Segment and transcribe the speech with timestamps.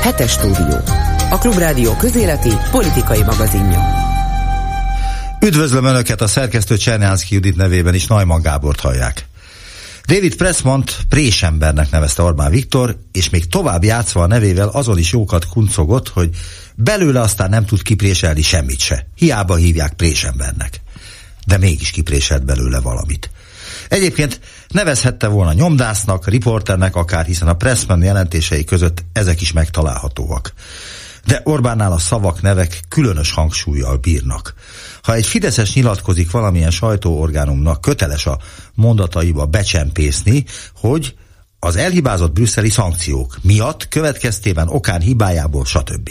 [0.00, 0.78] Hetes stúdió.
[1.30, 3.80] A Klubrádió közéleti politikai magazinja.
[5.40, 9.26] Üdvözlöm Önöket a szerkesztő Csernyánszki Judit nevében is Najman Gábort hallják.
[10.06, 15.46] David Pressmont présembernek nevezte Orbán Viktor, és még tovább játszva a nevével azon is jókat
[15.46, 16.30] kuncogott, hogy
[16.74, 19.06] belőle aztán nem tud kipréselni semmit se.
[19.14, 20.80] Hiába hívják présembernek.
[21.46, 23.30] De mégis kipréselt belőle valamit.
[23.88, 24.40] Egyébként
[24.74, 30.52] nevezhette volna nyomdásznak, riporternek akár, hiszen a Pressman jelentései között ezek is megtalálhatóak.
[31.26, 34.54] De Orbánnál a szavak, nevek különös hangsúlyjal bírnak.
[35.02, 38.38] Ha egy Fideszes nyilatkozik valamilyen sajtóorgánumnak, köteles a
[38.74, 40.44] mondataiba becsempészni,
[40.74, 41.16] hogy
[41.58, 46.10] az elhibázott brüsszeli szankciók miatt, következtében okán hibájából, stb.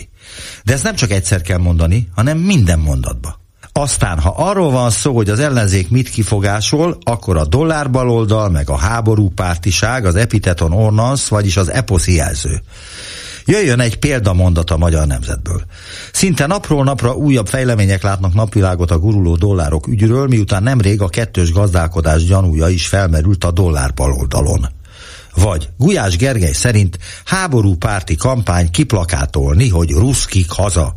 [0.64, 3.42] De ezt nem csak egyszer kell mondani, hanem minden mondatba.
[3.76, 8.78] Aztán, ha arról van szó, hogy az ellenzék mit kifogásol, akkor a dollárbaloldal, meg a
[8.78, 12.62] háború pártiság, az epiteton ornans, vagyis az eposzi jelző.
[13.46, 15.62] Jöjjön egy példamondat a magyar nemzetből.
[16.12, 21.52] Szinte napról napra újabb fejlemények látnak napvilágot a guruló dollárok ügyről, miután nemrég a kettős
[21.52, 24.68] gazdálkodás gyanúja is felmerült a dollár baloldalon.
[25.36, 30.94] Vagy Gulyás Gergely szerint háború párti kampány kiplakátolni, hogy ruszkik haza.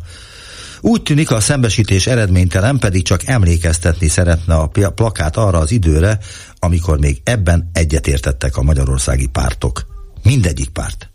[0.81, 6.19] Úgy tűnik a szembesítés eredménytelen, pedig csak emlékeztetni szeretne a plakát arra az időre,
[6.59, 9.85] amikor még ebben egyetértettek a magyarországi pártok.
[10.23, 11.09] Mindegyik párt.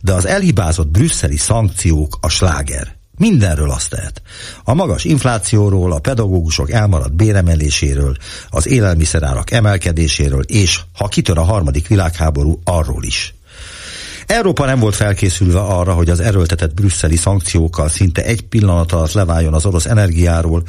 [0.00, 2.96] De az elhibázott brüsszeli szankciók a sláger.
[3.16, 4.22] Mindenről azt tehet.
[4.64, 8.16] A magas inflációról, a pedagógusok elmaradt béremeléséről,
[8.48, 13.34] az élelmiszerárak emelkedéséről, és ha kitör a harmadik világháború, arról is.
[14.28, 19.54] Európa nem volt felkészülve arra, hogy az erőltetett brüsszeli szankciókkal szinte egy pillanat alatt leváljon
[19.54, 20.62] az orosz energiáról,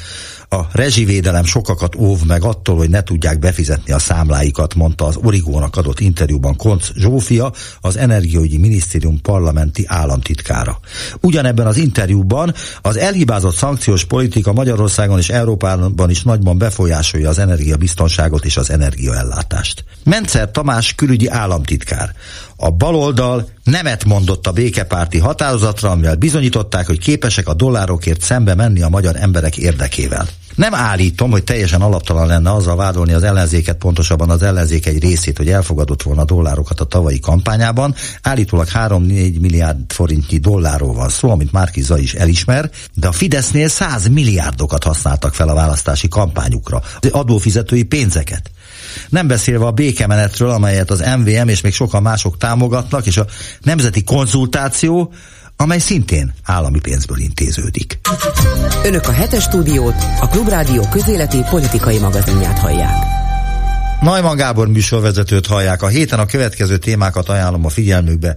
[0.49, 5.75] a rezsivédelem sokakat óv meg attól, hogy ne tudják befizetni a számláikat, mondta az Origónak
[5.75, 10.79] adott interjúban Konc Zsófia, az Energiaügyi Minisztérium parlamenti államtitkára.
[11.21, 18.45] Ugyanebben az interjúban az elhibázott szankciós politika Magyarországon és Európában is nagyban befolyásolja az energiabiztonságot
[18.45, 19.83] és az energiaellátást.
[20.03, 22.13] Mencer Tamás külügyi államtitkár.
[22.55, 28.81] A baloldal nemet mondott a békepárti határozatra, amivel bizonyították, hogy képesek a dollárokért szembe menni
[28.81, 30.27] a magyar emberek érdekével.
[30.59, 35.37] Nem állítom, hogy teljesen alaptalan lenne azzal vádolni az ellenzéket, pontosabban az ellenzék egy részét,
[35.37, 37.95] hogy elfogadott volna dollárokat a tavalyi kampányában.
[38.21, 44.07] Állítólag 3-4 milliárd forintnyi dollárról van szó, amit Márkiza is elismer, de a Fidesznél 100
[44.07, 48.51] milliárdokat használtak fel a választási kampányukra, az adófizetői pénzeket.
[49.09, 53.25] Nem beszélve a békemenetről, amelyet az MVM és még sokan mások támogatnak, és a
[53.61, 55.13] nemzeti konzultáció,
[55.61, 57.99] amely szintén állami pénzből intéződik.
[58.83, 63.03] Önök a hetes stúdiót, a Klubrádió közéleti politikai magazinját hallják.
[64.01, 65.81] Najman Gábor műsorvezetőt hallják.
[65.81, 68.35] A héten a következő témákat ajánlom a figyelmükbe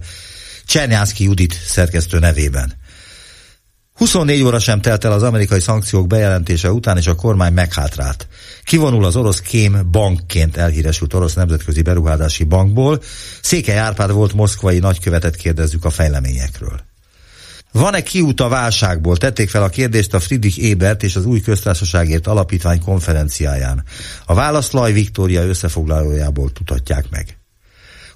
[0.65, 2.73] Csernyánszki Judit szerkesztő nevében.
[3.93, 8.27] 24 óra sem telt el az amerikai szankciók bejelentése után, és a kormány meghátrált.
[8.63, 13.01] Kivonul az orosz Kém bankként elhíresült orosz nemzetközi beruházási bankból.
[13.41, 16.91] Székely Árpád volt moszkvai nagykövetet kérdezzük a fejleményekről.
[17.73, 19.17] Van-e kiút a válságból?
[19.17, 23.83] Tették fel a kérdést a Friedrich Ebert és az új köztársaságért alapítvány konferenciáján.
[24.25, 27.37] A választ Laj Viktória összefoglalójából tudhatják meg.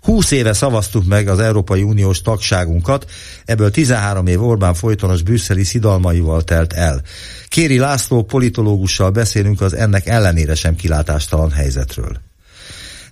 [0.02, 3.06] 20 éve szavaztuk meg az Európai Uniós tagságunkat,
[3.46, 7.02] ebből 13 év Orbán folytonos brüsszeli szidalmaival telt el.
[7.48, 12.27] Kéri László politológussal beszélünk az ennek ellenére sem kilátástalan helyzetről.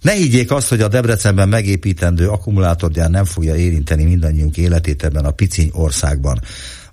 [0.06, 5.32] Ne higgyék azt, hogy a Debrecenben megépítendő akkumulátorgyár nem fogja érinteni mindannyiunk életét ebben a
[5.32, 6.42] piciny országban.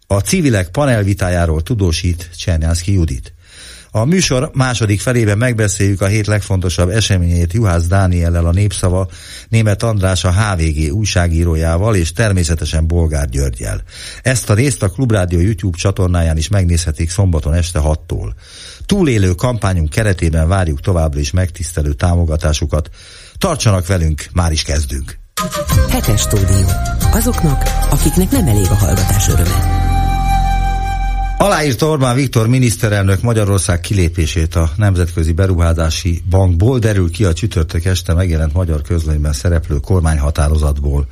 [0.07, 3.33] A civilek panelvitájáról tudósít Csernyánszki Judit.
[3.95, 9.09] A műsor második felében megbeszéljük a hét legfontosabb eseményét Juhász Dániellel a Népszava,
[9.49, 13.83] Német András a HVG újságírójával és természetesen Bolgár Györgyel.
[14.23, 18.33] Ezt a részt a Klubrádió YouTube csatornáján is megnézhetik szombaton este 6-tól.
[18.87, 22.89] Túlélő kampányunk keretében várjuk továbbra is megtisztelő támogatásukat.
[23.39, 25.19] Tartsanak velünk, már is kezdünk!
[25.89, 26.67] Hetes stúdió.
[27.13, 29.92] Azoknak, akiknek nem elég a hallgatás öröme.
[31.43, 38.15] Aláírta Orbán Viktor miniszterelnök Magyarország kilépését a Nemzetközi Beruházási Bankból, derül ki a csütörtök este
[38.15, 41.07] megjelent magyar közlönyben szereplő kormányhatározatból.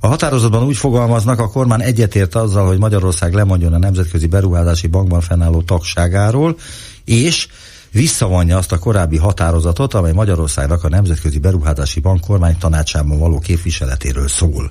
[0.00, 5.20] A határozatban úgy fogalmaznak, a kormány egyetért azzal, hogy Magyarország lemondjon a Nemzetközi Beruházási Bankban
[5.20, 6.56] fennálló tagságáról,
[7.04, 7.48] és
[7.90, 14.28] visszavonja azt a korábbi határozatot, amely Magyarországnak a Nemzetközi Beruházási Bank kormány tanácsában való képviseletéről
[14.28, 14.70] szól.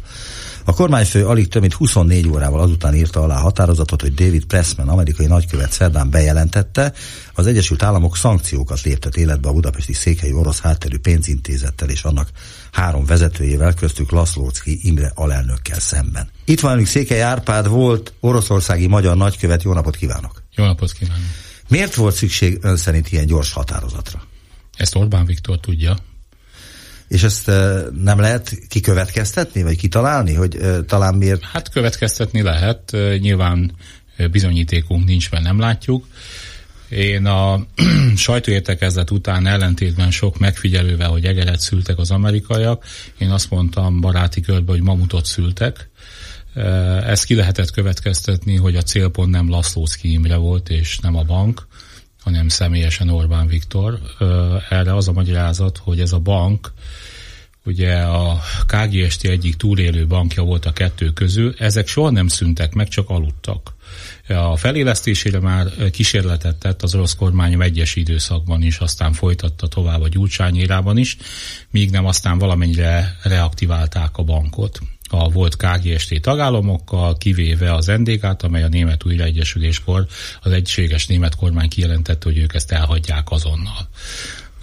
[0.66, 5.26] A kormányfő alig több mint 24 órával azután írta alá határozatot, hogy David Pressman, amerikai
[5.26, 6.94] nagykövet szerdán bejelentette,
[7.34, 12.30] az Egyesült Államok szankciókat léptet életbe a budapesti székhelyi orosz hátterű pénzintézettel és annak
[12.72, 16.30] három vezetőjével, köztük Laszlócki Imre alelnökkel szemben.
[16.46, 19.64] Itt van velünk Székely Árpád, volt oroszországi magyar nagykövet.
[19.64, 20.44] Jó napot kívánok!
[20.56, 21.24] Jó napot kívánok!
[21.68, 24.22] Miért volt szükség ön szerint ilyen gyors határozatra?
[24.78, 25.96] Ezt Orbán Viktor tudja.
[27.14, 27.48] És ezt
[28.04, 30.58] nem lehet kikövetkeztetni, vagy kitalálni, hogy
[30.88, 31.44] talán miért?
[31.44, 33.72] Hát következtetni lehet, nyilván
[34.32, 36.08] bizonyítékunk nincs, mert nem látjuk.
[36.90, 37.66] Én a
[38.16, 42.86] sajtóértekezlet után ellentétben sok megfigyelővel, hogy egeret szültek az amerikaiak,
[43.18, 45.90] én azt mondtam baráti körbe, hogy mamutot szültek.
[47.04, 51.68] Ezt ki lehetett következtetni, hogy a célpont nem Laszlószki Imre volt, és nem a bank,
[52.24, 54.00] hanem személyesen Orbán Viktor.
[54.70, 56.74] Erre az a magyarázat, hogy ez a bank
[57.66, 62.88] ugye a KGST egyik túlélő bankja volt a kettő közül, ezek soha nem szüntek meg,
[62.88, 63.74] csak aludtak.
[64.28, 70.08] A felélesztésére már kísérletet tett az orosz kormányom egyes időszakban is, aztán folytatta tovább a
[70.08, 71.18] gyurcsányérában is,
[71.70, 74.80] míg nem aztán valamennyire reaktiválták a bankot
[75.14, 80.06] a volt KGST tagállamokkal, kivéve az NDK-t, amely a Német Újraegyesüléskor
[80.42, 83.90] az egységes német kormány kijelentette, hogy ők ezt elhagyják azonnal.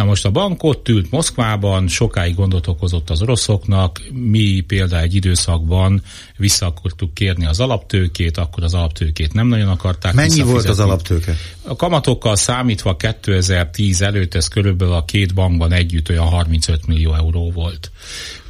[0.00, 5.14] Na most a bank ott ült Moszkvában, sokáig gondot okozott az oroszoknak, mi például egy
[5.14, 6.02] időszakban
[6.36, 11.36] vissza akartuk kérni az alaptőkét, akkor az alaptőkét nem nagyon akarták Mennyi volt az alaptőke?
[11.62, 17.50] A kamatokkal számítva 2010 előtt ez körülbelül a két bankban együtt olyan 35 millió euró
[17.50, 17.90] volt.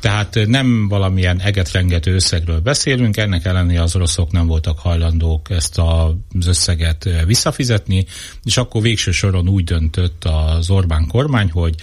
[0.00, 6.47] Tehát nem valamilyen egetrengető összegről beszélünk, ennek ellenére az oroszok nem voltak hajlandók ezt az
[6.47, 8.06] összeget visszafizetni,
[8.44, 11.75] és akkor végső soron úgy döntött az Orbán kormány, hogy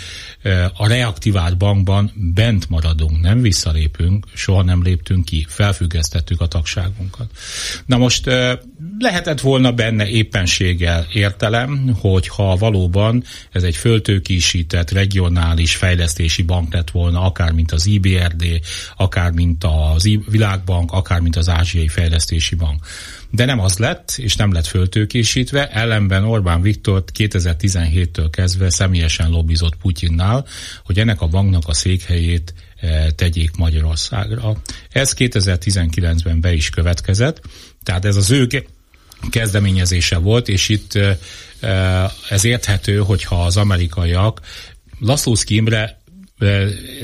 [0.73, 7.29] a reaktivált bankban bent maradunk, nem visszalépünk, soha nem léptünk ki, felfüggesztettük a tagságunkat.
[7.85, 8.25] Na most
[8.99, 17.21] lehetett volna benne éppenséggel értelem, hogyha valóban ez egy föltőkísített regionális fejlesztési bank lett volna,
[17.21, 18.59] akár mint az IBRD,
[18.95, 22.85] akár mint az Világbank, akár mint az Ázsiai Fejlesztési Bank.
[23.29, 29.75] De nem az lett, és nem lett föltőkésítve, ellenben Orbán Viktor 2017-től kezdve személyesen lobbizott
[29.75, 30.45] Putyinnál,
[30.83, 32.53] hogy ennek a banknak a székhelyét
[33.15, 34.61] tegyék Magyarországra.
[34.89, 37.41] Ez 2019-ben be is következett,
[37.83, 38.47] tehát ez az ő
[39.29, 40.99] kezdeményezése volt, és itt
[42.29, 44.41] ez érthető, hogyha az amerikaiak
[44.99, 46.01] Laszlószki Imre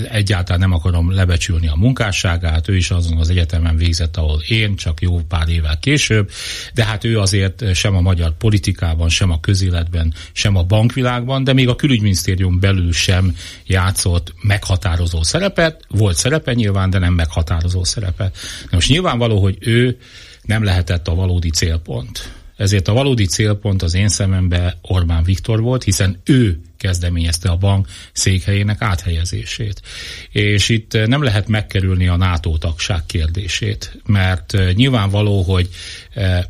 [0.10, 5.02] egyáltalán nem akarom lebecsülni a munkásságát, ő is azon az egyetemen végzett, ahol én, csak
[5.02, 6.32] jó pár évvel később,
[6.74, 11.54] de hát ő azért sem a magyar politikában, sem a közéletben, sem a bankvilágban, de
[11.54, 13.36] még a külügyminisztérium belül sem
[13.66, 18.38] játszott meghatározó szerepet, volt szerepe nyilván, de nem meghatározó szerepet.
[18.64, 19.98] De most nyilvánvaló, hogy ő
[20.42, 22.32] nem lehetett a valódi célpont.
[22.58, 27.88] Ezért a valódi célpont az én szememben Orbán Viktor volt, hiszen ő kezdeményezte a bank
[28.12, 29.82] székhelyének áthelyezését.
[30.30, 35.70] És itt nem lehet megkerülni a NATO tagság kérdését, mert nyilvánvaló, hogy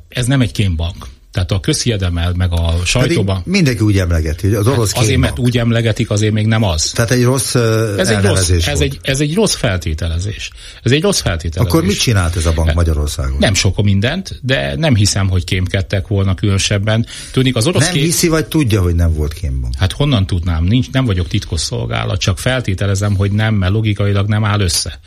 [0.07, 1.07] ez nem egy kémbank.
[1.33, 3.37] Tehát a közhiedemel, meg a sajtóban...
[3.37, 6.63] Pedig mindenki úgy emlegeti, hogy az orosz hát Azért, mert úgy emlegetik, azért még nem
[6.63, 6.91] az.
[6.91, 10.51] Tehát egy rossz ez egy rossz, ez egy, ez egy rossz feltételezés.
[10.83, 11.73] Ez egy rossz feltételezés.
[11.73, 13.37] Akkor mit csinált ez a bank Magyarországon?
[13.39, 17.05] Nem sok mindent, de nem hiszem, hogy kémkedtek volna különösebben.
[17.31, 18.03] Tudnik, az orosz nem kém...
[18.03, 19.73] hiszi, vagy tudja, hogy nem volt kémbank?
[19.77, 20.63] Hát honnan tudnám?
[20.63, 24.99] Nincs, nem vagyok titkosszolgálat, csak feltételezem, hogy nem, mert logikailag nem áll össze.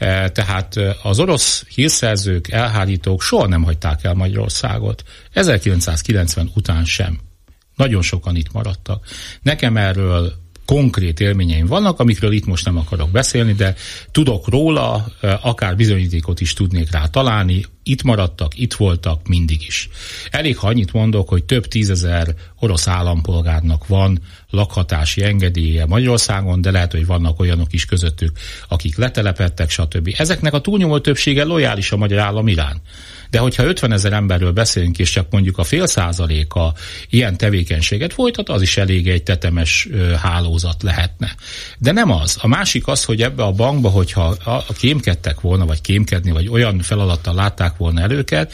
[0.00, 5.02] E, tehát e, az orosz hírszerzők, elhárítók soha nem hagyták el Magyarországot.
[5.32, 7.20] 1990 után sem.
[7.76, 9.06] Nagyon sokan itt maradtak.
[9.42, 10.32] Nekem erről
[10.70, 13.74] konkrét élményeim vannak, amikről itt most nem akarok beszélni, de
[14.10, 15.06] tudok róla,
[15.42, 19.88] akár bizonyítékot is tudnék rá találni, itt maradtak, itt voltak mindig is.
[20.30, 26.92] Elég, ha annyit mondok, hogy több tízezer orosz állampolgárnak van lakhatási engedélye Magyarországon, de lehet,
[26.92, 28.32] hogy vannak olyanok is közöttük,
[28.68, 30.14] akik letelepettek, stb.
[30.18, 32.80] Ezeknek a túlnyomó többsége lojális a magyar állam irán.
[33.30, 36.74] De hogyha 50 ezer emberről beszélünk, és csak mondjuk a fél százaléka
[37.10, 39.88] ilyen tevékenységet folytat, az is elég egy tetemes
[40.22, 41.34] hálózat lehetne.
[41.78, 42.38] De nem az.
[42.40, 44.36] A másik az, hogy ebbe a bankba, hogyha
[44.78, 48.52] kémkedtek volna, vagy kémkedni, vagy olyan feladattal látták volna el őket,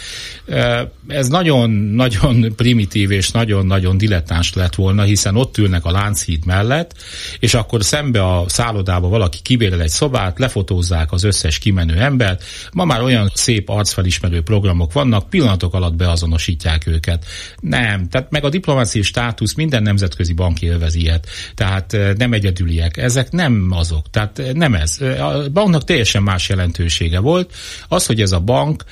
[1.08, 6.94] ez nagyon-nagyon primitív és nagyon-nagyon dilettáns lett volna, hiszen ott ülnek a Lánchíd mellett,
[7.38, 12.44] és akkor szembe a szállodába valaki kibérel egy szobát, lefotózzák az összes kimenő embert.
[12.72, 17.24] Ma már olyan szép arcfelismerő program programok vannak, pillanatok alatt beazonosítják őket.
[17.60, 21.28] Nem, tehát meg a diplomáciai státusz minden nemzetközi bank élvez ilyet.
[21.54, 22.96] Tehát nem egyedüliek.
[22.96, 24.10] Ezek nem azok.
[24.10, 25.00] Tehát nem ez.
[25.00, 27.54] A banknak teljesen más jelentősége volt.
[27.88, 28.84] Az, hogy ez a bank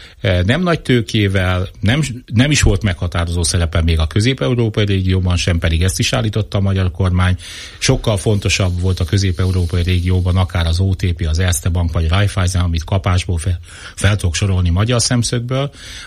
[0.44, 2.02] nem nagy tőkével, nem,
[2.34, 6.60] nem is volt meghatározó szerepe még a közép-európai régióban sem, pedig ezt is állította a
[6.60, 7.36] magyar kormány.
[7.78, 12.84] Sokkal fontosabb volt a közép-európai régióban akár az OTP, az Erste Bank vagy Raiffeisen, amit
[12.84, 13.58] kapásból fel,
[13.94, 15.63] fel tudok sorolni magyar szemszögből,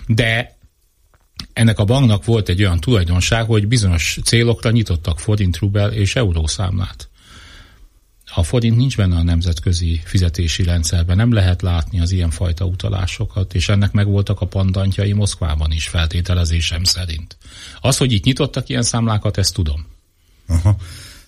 [0.08, 0.58] de
[1.54, 7.10] ennek a banknak volt egy olyan tulajdonság, hogy bizonyos célokra nyitottak forint, rubel és eurószámlát.
[8.36, 13.70] A forint nincs benne a nemzetközi fizetési rendszerben, nem lehet látni az ilyenfajta utalásokat, és
[13.70, 17.38] ennek meg voltak a pandantjai Moszkvában is feltételezésem szerint.
[17.82, 19.86] Az, hogy itt nyitottak ilyen számlákat, ezt tudom.
[20.48, 20.76] Aha.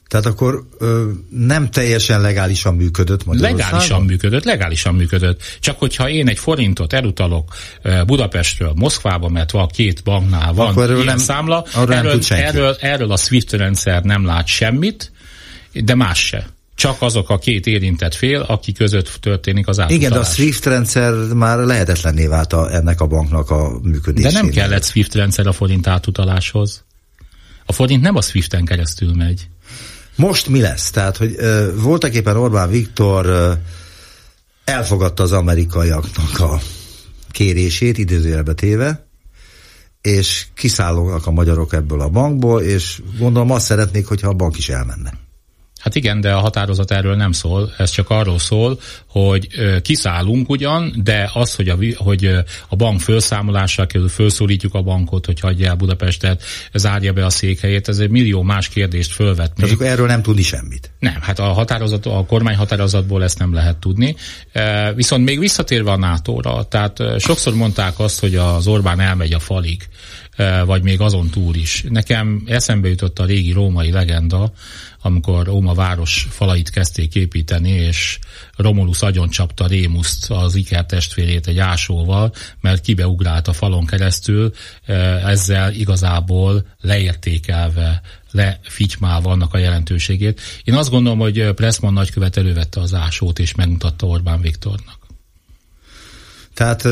[0.09, 3.65] Tehát akkor ö, nem teljesen legálisan működött Magyarországon?
[3.65, 5.41] Legálisan működött, legálisan működött.
[5.59, 7.55] Csak hogyha én egy forintot elutalok
[8.05, 12.77] Budapestről Moszkvába, mert van két banknál van akkor erről ilyen nem, számla, erről, nem erről,
[12.79, 15.11] erről a SWIFT rendszer nem lát semmit,
[15.73, 20.03] de más se csak azok a két érintett fél, aki között történik az átutalás.
[20.03, 24.33] Igen, de a SWIFT rendszer már lehetetlenné vált a, ennek a banknak a működésére.
[24.33, 26.83] De nem kellett SWIFT rendszer a forint átutaláshoz.
[27.65, 29.47] A forint nem a SWIFT-en keresztül megy.
[30.19, 30.91] Most mi lesz?
[30.91, 33.51] Tehát, hogy ö, voltak éppen Orbán Viktor ö,
[34.63, 36.59] elfogadta az amerikaiaknak a
[37.31, 39.07] kérését, idézőjelbe téve,
[40.01, 44.69] és kiszállnak a magyarok ebből a bankból, és gondolom azt szeretnék, hogyha a bank is
[44.69, 45.13] elmenne.
[45.79, 49.47] Hát igen, de a határozat erről nem szól, ez csak arról szól, hogy
[49.81, 52.25] kiszállunk ugyan, de az, hogy a, hogy
[52.67, 56.43] a bank felszámolással kerül, felszólítjuk a bankot, hogy hagyja el Budapestet,
[56.73, 59.53] zárja be a székhelyét, ez egy millió más kérdést fölvet.
[59.53, 60.91] Tehát akkor erről nem tudni semmit?
[60.99, 64.15] Nem, hát a, határozat, a kormány határozatból ezt nem lehet tudni.
[64.95, 69.87] Viszont még visszatérve a NATO-ra, tehát sokszor mondták azt, hogy az Orbán elmegy a falig,
[70.65, 71.85] vagy még azon túl is.
[71.89, 74.51] Nekem eszembe jutott a régi római legenda,
[75.01, 78.19] amikor Róma város falait kezdték építeni, és
[78.55, 84.53] Romulus agyoncsapta Rémuszt, az Iker testvérét egy ásóval, mert kibeugrált a falon keresztül,
[84.85, 84.93] e,
[85.27, 90.41] ezzel igazából leértékelve, lefitymálva annak a jelentőségét.
[90.63, 94.97] Én azt gondolom, hogy Pressman nagykövet elővette az ásót, és megmutatta Orbán Viktornak.
[96.53, 96.87] Tehát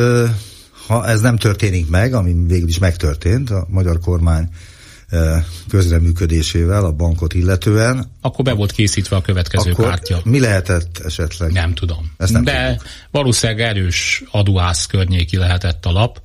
[0.88, 4.50] ha ez nem történik meg, ami végül is megtörtént, a magyar kormány
[5.70, 8.12] közreműködésével a bankot illetően.
[8.22, 10.20] Akkor be volt készítve a következő akkor pártja.
[10.24, 11.52] Mi lehetett esetleg?
[11.52, 12.12] Nem tudom.
[12.18, 12.84] Ezt nem De tudjuk.
[13.12, 16.22] valószínűleg erős aduász környéki lehetett a lap,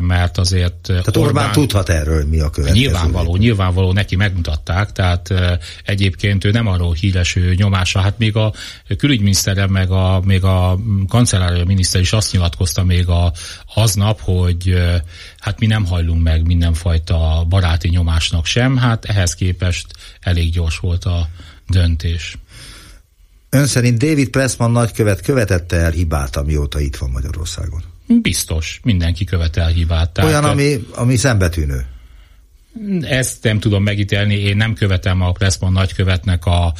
[0.00, 2.84] mert azért Tehát Orbán, Orbán tudhat erről, mi a következő.
[2.84, 5.34] Nyilvánvaló, nyilvánvaló, neki megmutatták, tehát
[5.84, 8.52] egyébként ő nem arról híres ő nyomása, hát még a
[8.98, 13.32] külügyminiszterem, meg a, még a kancellária miniszter is azt nyilatkozta még a,
[13.74, 14.74] aznap, hogy
[15.38, 19.86] hát mi nem hajlunk meg mindenfajta baráti nyomásnak sem, hát ehhez képest
[20.20, 21.28] elég gyors volt a
[21.68, 22.38] döntés.
[23.50, 27.91] Ön szerint David Pressman nagykövet követette el hibát, amióta itt van Magyarországon?
[28.20, 30.10] Biztos, mindenki követel hibát.
[30.10, 31.86] Tehát Olyan, ami, ami szembetűnő.
[33.00, 36.74] Ezt nem tudom megítélni, én nem követem a Pressman nagykövetnek a,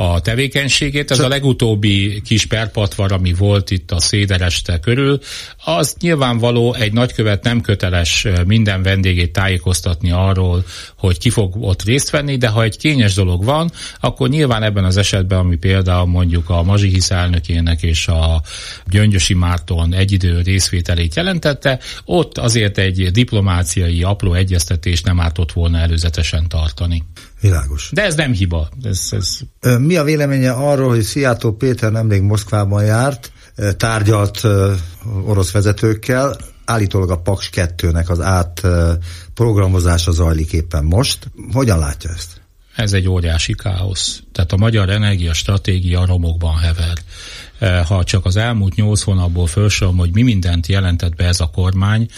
[0.00, 1.10] a tevékenységét.
[1.10, 5.20] Ez a legutóbbi kis perpatvar, ami volt itt a Szédereste körül,
[5.64, 10.64] az nyilvánvaló egy nagykövet nem köteles minden vendégét tájékoztatni arról,
[10.96, 14.84] hogy ki fog ott részt venni, de ha egy kényes dolog van, akkor nyilván ebben
[14.84, 18.42] az esetben, ami például mondjuk a Mazsihisz elnökének és a
[18.90, 26.48] Gyöngyösi Márton egyidő részvételét jelentette, ott azért egy diplomáciai apró egyeztetés nem ártott volna előzetesen
[26.48, 27.02] tartani.
[27.40, 27.90] Világos.
[27.92, 28.68] De ez nem hiba.
[28.82, 29.38] Ez, ez...
[29.78, 33.32] Mi a véleménye arról, hogy Szijjártó Péter nemrég Moszkvában járt,
[33.76, 34.40] tárgyalt
[35.24, 41.30] orosz vezetőkkel, állítólag a Paks 2-nek az átprogramozása zajlik éppen most.
[41.52, 42.40] Hogyan látja ezt?
[42.76, 44.22] Ez egy óriási káosz.
[44.32, 46.98] Tehát a magyar energia stratégia romokban hever.
[47.86, 52.08] Ha csak az elmúlt nyolc hónapból felsorolom, hogy mi mindent jelentett be ez a kormány,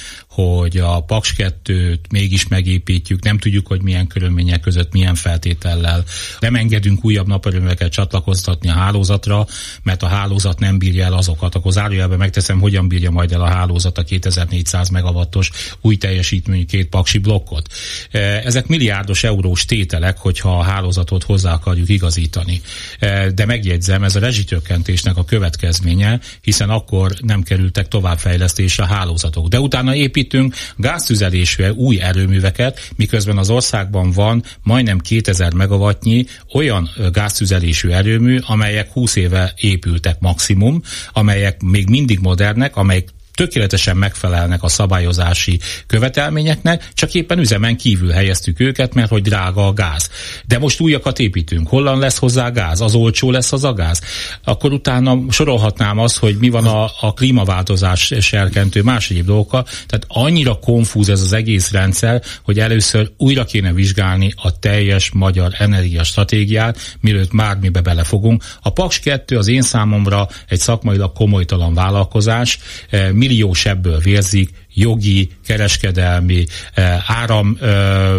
[0.40, 6.04] hogy a Paks 2-t mégis megépítjük, nem tudjuk, hogy milyen körülmények között, milyen feltétellel.
[6.40, 9.46] Nem engedünk újabb naperőműveket csatlakoztatni a hálózatra,
[9.82, 11.54] mert a hálózat nem bírja el azokat.
[11.54, 16.88] Akkor zárójelben megteszem, hogyan bírja majd el a hálózat a 2400 megawattos új teljesítményű két
[16.88, 17.72] paksi blokkot.
[18.10, 22.60] E, ezek milliárdos eurós tételek, hogyha a hálózatot hozzá akarjuk igazítani.
[22.98, 29.48] E, de megjegyzem, ez a rezsitökkentésnek a következménye, hiszen akkor nem kerültek továbbfejlesztésre a hálózatok.
[29.48, 36.90] De utána épít építünk gáztüzelésű új erőműveket, miközben az országban van majdnem 2000 megawattnyi olyan
[37.12, 40.82] gáztüzelésű erőmű, amelyek 20 éve épültek maximum,
[41.12, 43.08] amelyek még mindig modernek, amelyek
[43.40, 49.72] tökéletesen megfelelnek a szabályozási követelményeknek, csak éppen üzemen kívül helyeztük őket, mert hogy drága a
[49.72, 50.10] gáz.
[50.46, 51.68] De most újakat építünk.
[51.68, 52.80] Hollan lesz hozzá gáz?
[52.80, 54.00] Az olcsó lesz az a gáz?
[54.44, 59.62] Akkor utána sorolhatnám azt, hogy mi van a, a klímaváltozás serkentő más egyéb dolgokkal.
[59.62, 65.52] Tehát annyira konfúz ez az egész rendszer, hogy először újra kéne vizsgálni a teljes magyar
[65.58, 68.44] energiastratégiát, mielőtt bármibe belefogunk.
[68.62, 72.58] A Paks 2 az én számomra egy szakmailag komolytalan vállalkozás,
[72.90, 76.44] eh, milliós ebből vérzik, jogi, kereskedelmi,
[76.74, 78.14] eh, áram eh,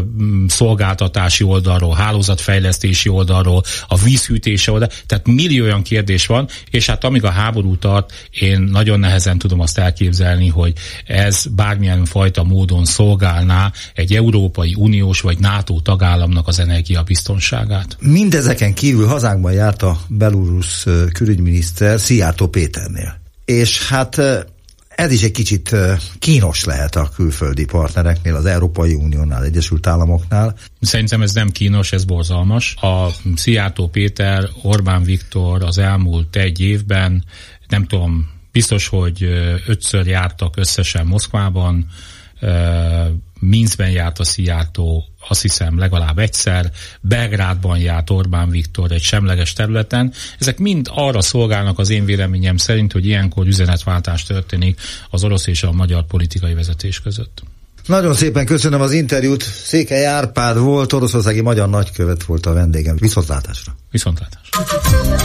[0.48, 7.24] szolgáltatási oldalról, hálózatfejlesztési oldalról, a vízhűtése oldal, tehát millió olyan kérdés van, és hát amíg
[7.24, 10.74] a háború tart, én nagyon nehezen tudom azt elképzelni, hogy
[11.06, 17.98] ez bármilyen fajta módon szolgálná egy Európai Uniós vagy NATO tagállamnak az energiabiztonságát.
[18.00, 23.20] Mindezeken kívül hazánkban járt a Belarus eh, külügyminiszter Szijjártó Péternél.
[23.46, 24.22] És hát
[24.95, 25.75] ez is egy kicsit
[26.19, 30.55] kínos lehet a külföldi partnereknél, az Európai Uniónál, Egyesült Államoknál.
[30.81, 32.75] Szerintem ez nem kínos, ez borzalmas.
[32.75, 37.24] A Szijjártó Péter, Orbán Viktor az elmúlt egy évben,
[37.67, 39.24] nem tudom, biztos, hogy
[39.67, 41.88] ötször jártak összesen Moszkvában,
[43.39, 46.71] Minszben járt a Szijjártó, azt hiszem legalább egyszer,
[47.01, 50.13] Belgrádban járt Orbán Viktor egy semleges területen.
[50.39, 54.79] Ezek mind arra szolgálnak az én véleményem szerint, hogy ilyenkor üzenetváltás történik
[55.10, 57.43] az orosz és a magyar politikai vezetés között.
[57.86, 59.43] Nagyon szépen köszönöm az interjút.
[59.43, 62.95] Székely Árpád volt, oroszországi magyar nagykövet volt a vendégem.
[63.00, 63.75] Viszontlátásra.
[63.91, 64.63] Viszontlátásra.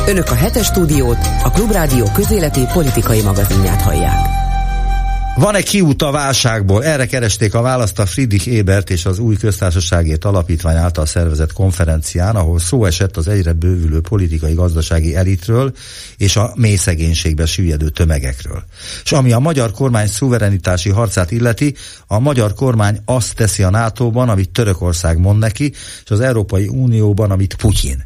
[0.06, 4.45] Önök a hetes stúdiót, a Klubrádió közéleti politikai magazinját hallják.
[5.38, 6.84] Van-e kiút a válságból?
[6.84, 12.36] Erre keresték a választ a Friedrich Ebert és az új köztársaságért alapítvány által szervezett konferencián,
[12.36, 15.72] ahol szó esett az egyre bővülő politikai-gazdasági elitről
[16.16, 18.64] és a mély szegénységbe süllyedő tömegekről.
[19.04, 21.74] És ami a magyar kormány szuverenitási harcát illeti,
[22.06, 25.72] a magyar kormány azt teszi a NATO-ban, amit Törökország mond neki,
[26.04, 28.04] és az Európai Unióban, amit Putyin.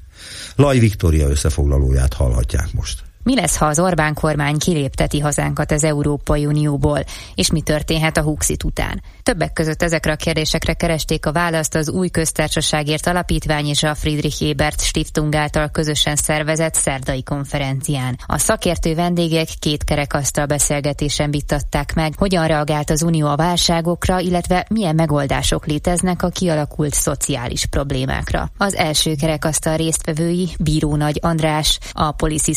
[0.57, 3.10] Laj Viktória összefoglalóját hallhatják most.
[3.23, 8.23] Mi lesz, ha az Orbán kormány kilépteti hazánkat az Európai Unióból, és mi történhet a
[8.23, 9.03] Huxit után?
[9.23, 14.43] Többek között ezekre a kérdésekre keresték a választ az új köztársaságért alapítvány és a Friedrich
[14.43, 18.19] Ebert Stiftung által közösen szervezett szerdai konferencián.
[18.27, 24.67] A szakértő vendégek két kerekasztal beszélgetésen vitatták meg, hogyan reagált az Unió a válságokra, illetve
[24.69, 28.51] milyen megoldások léteznek a kialakult szociális problémákra.
[28.57, 32.53] Az első kerekasztal résztvevői Bíró Nagy András, a Policy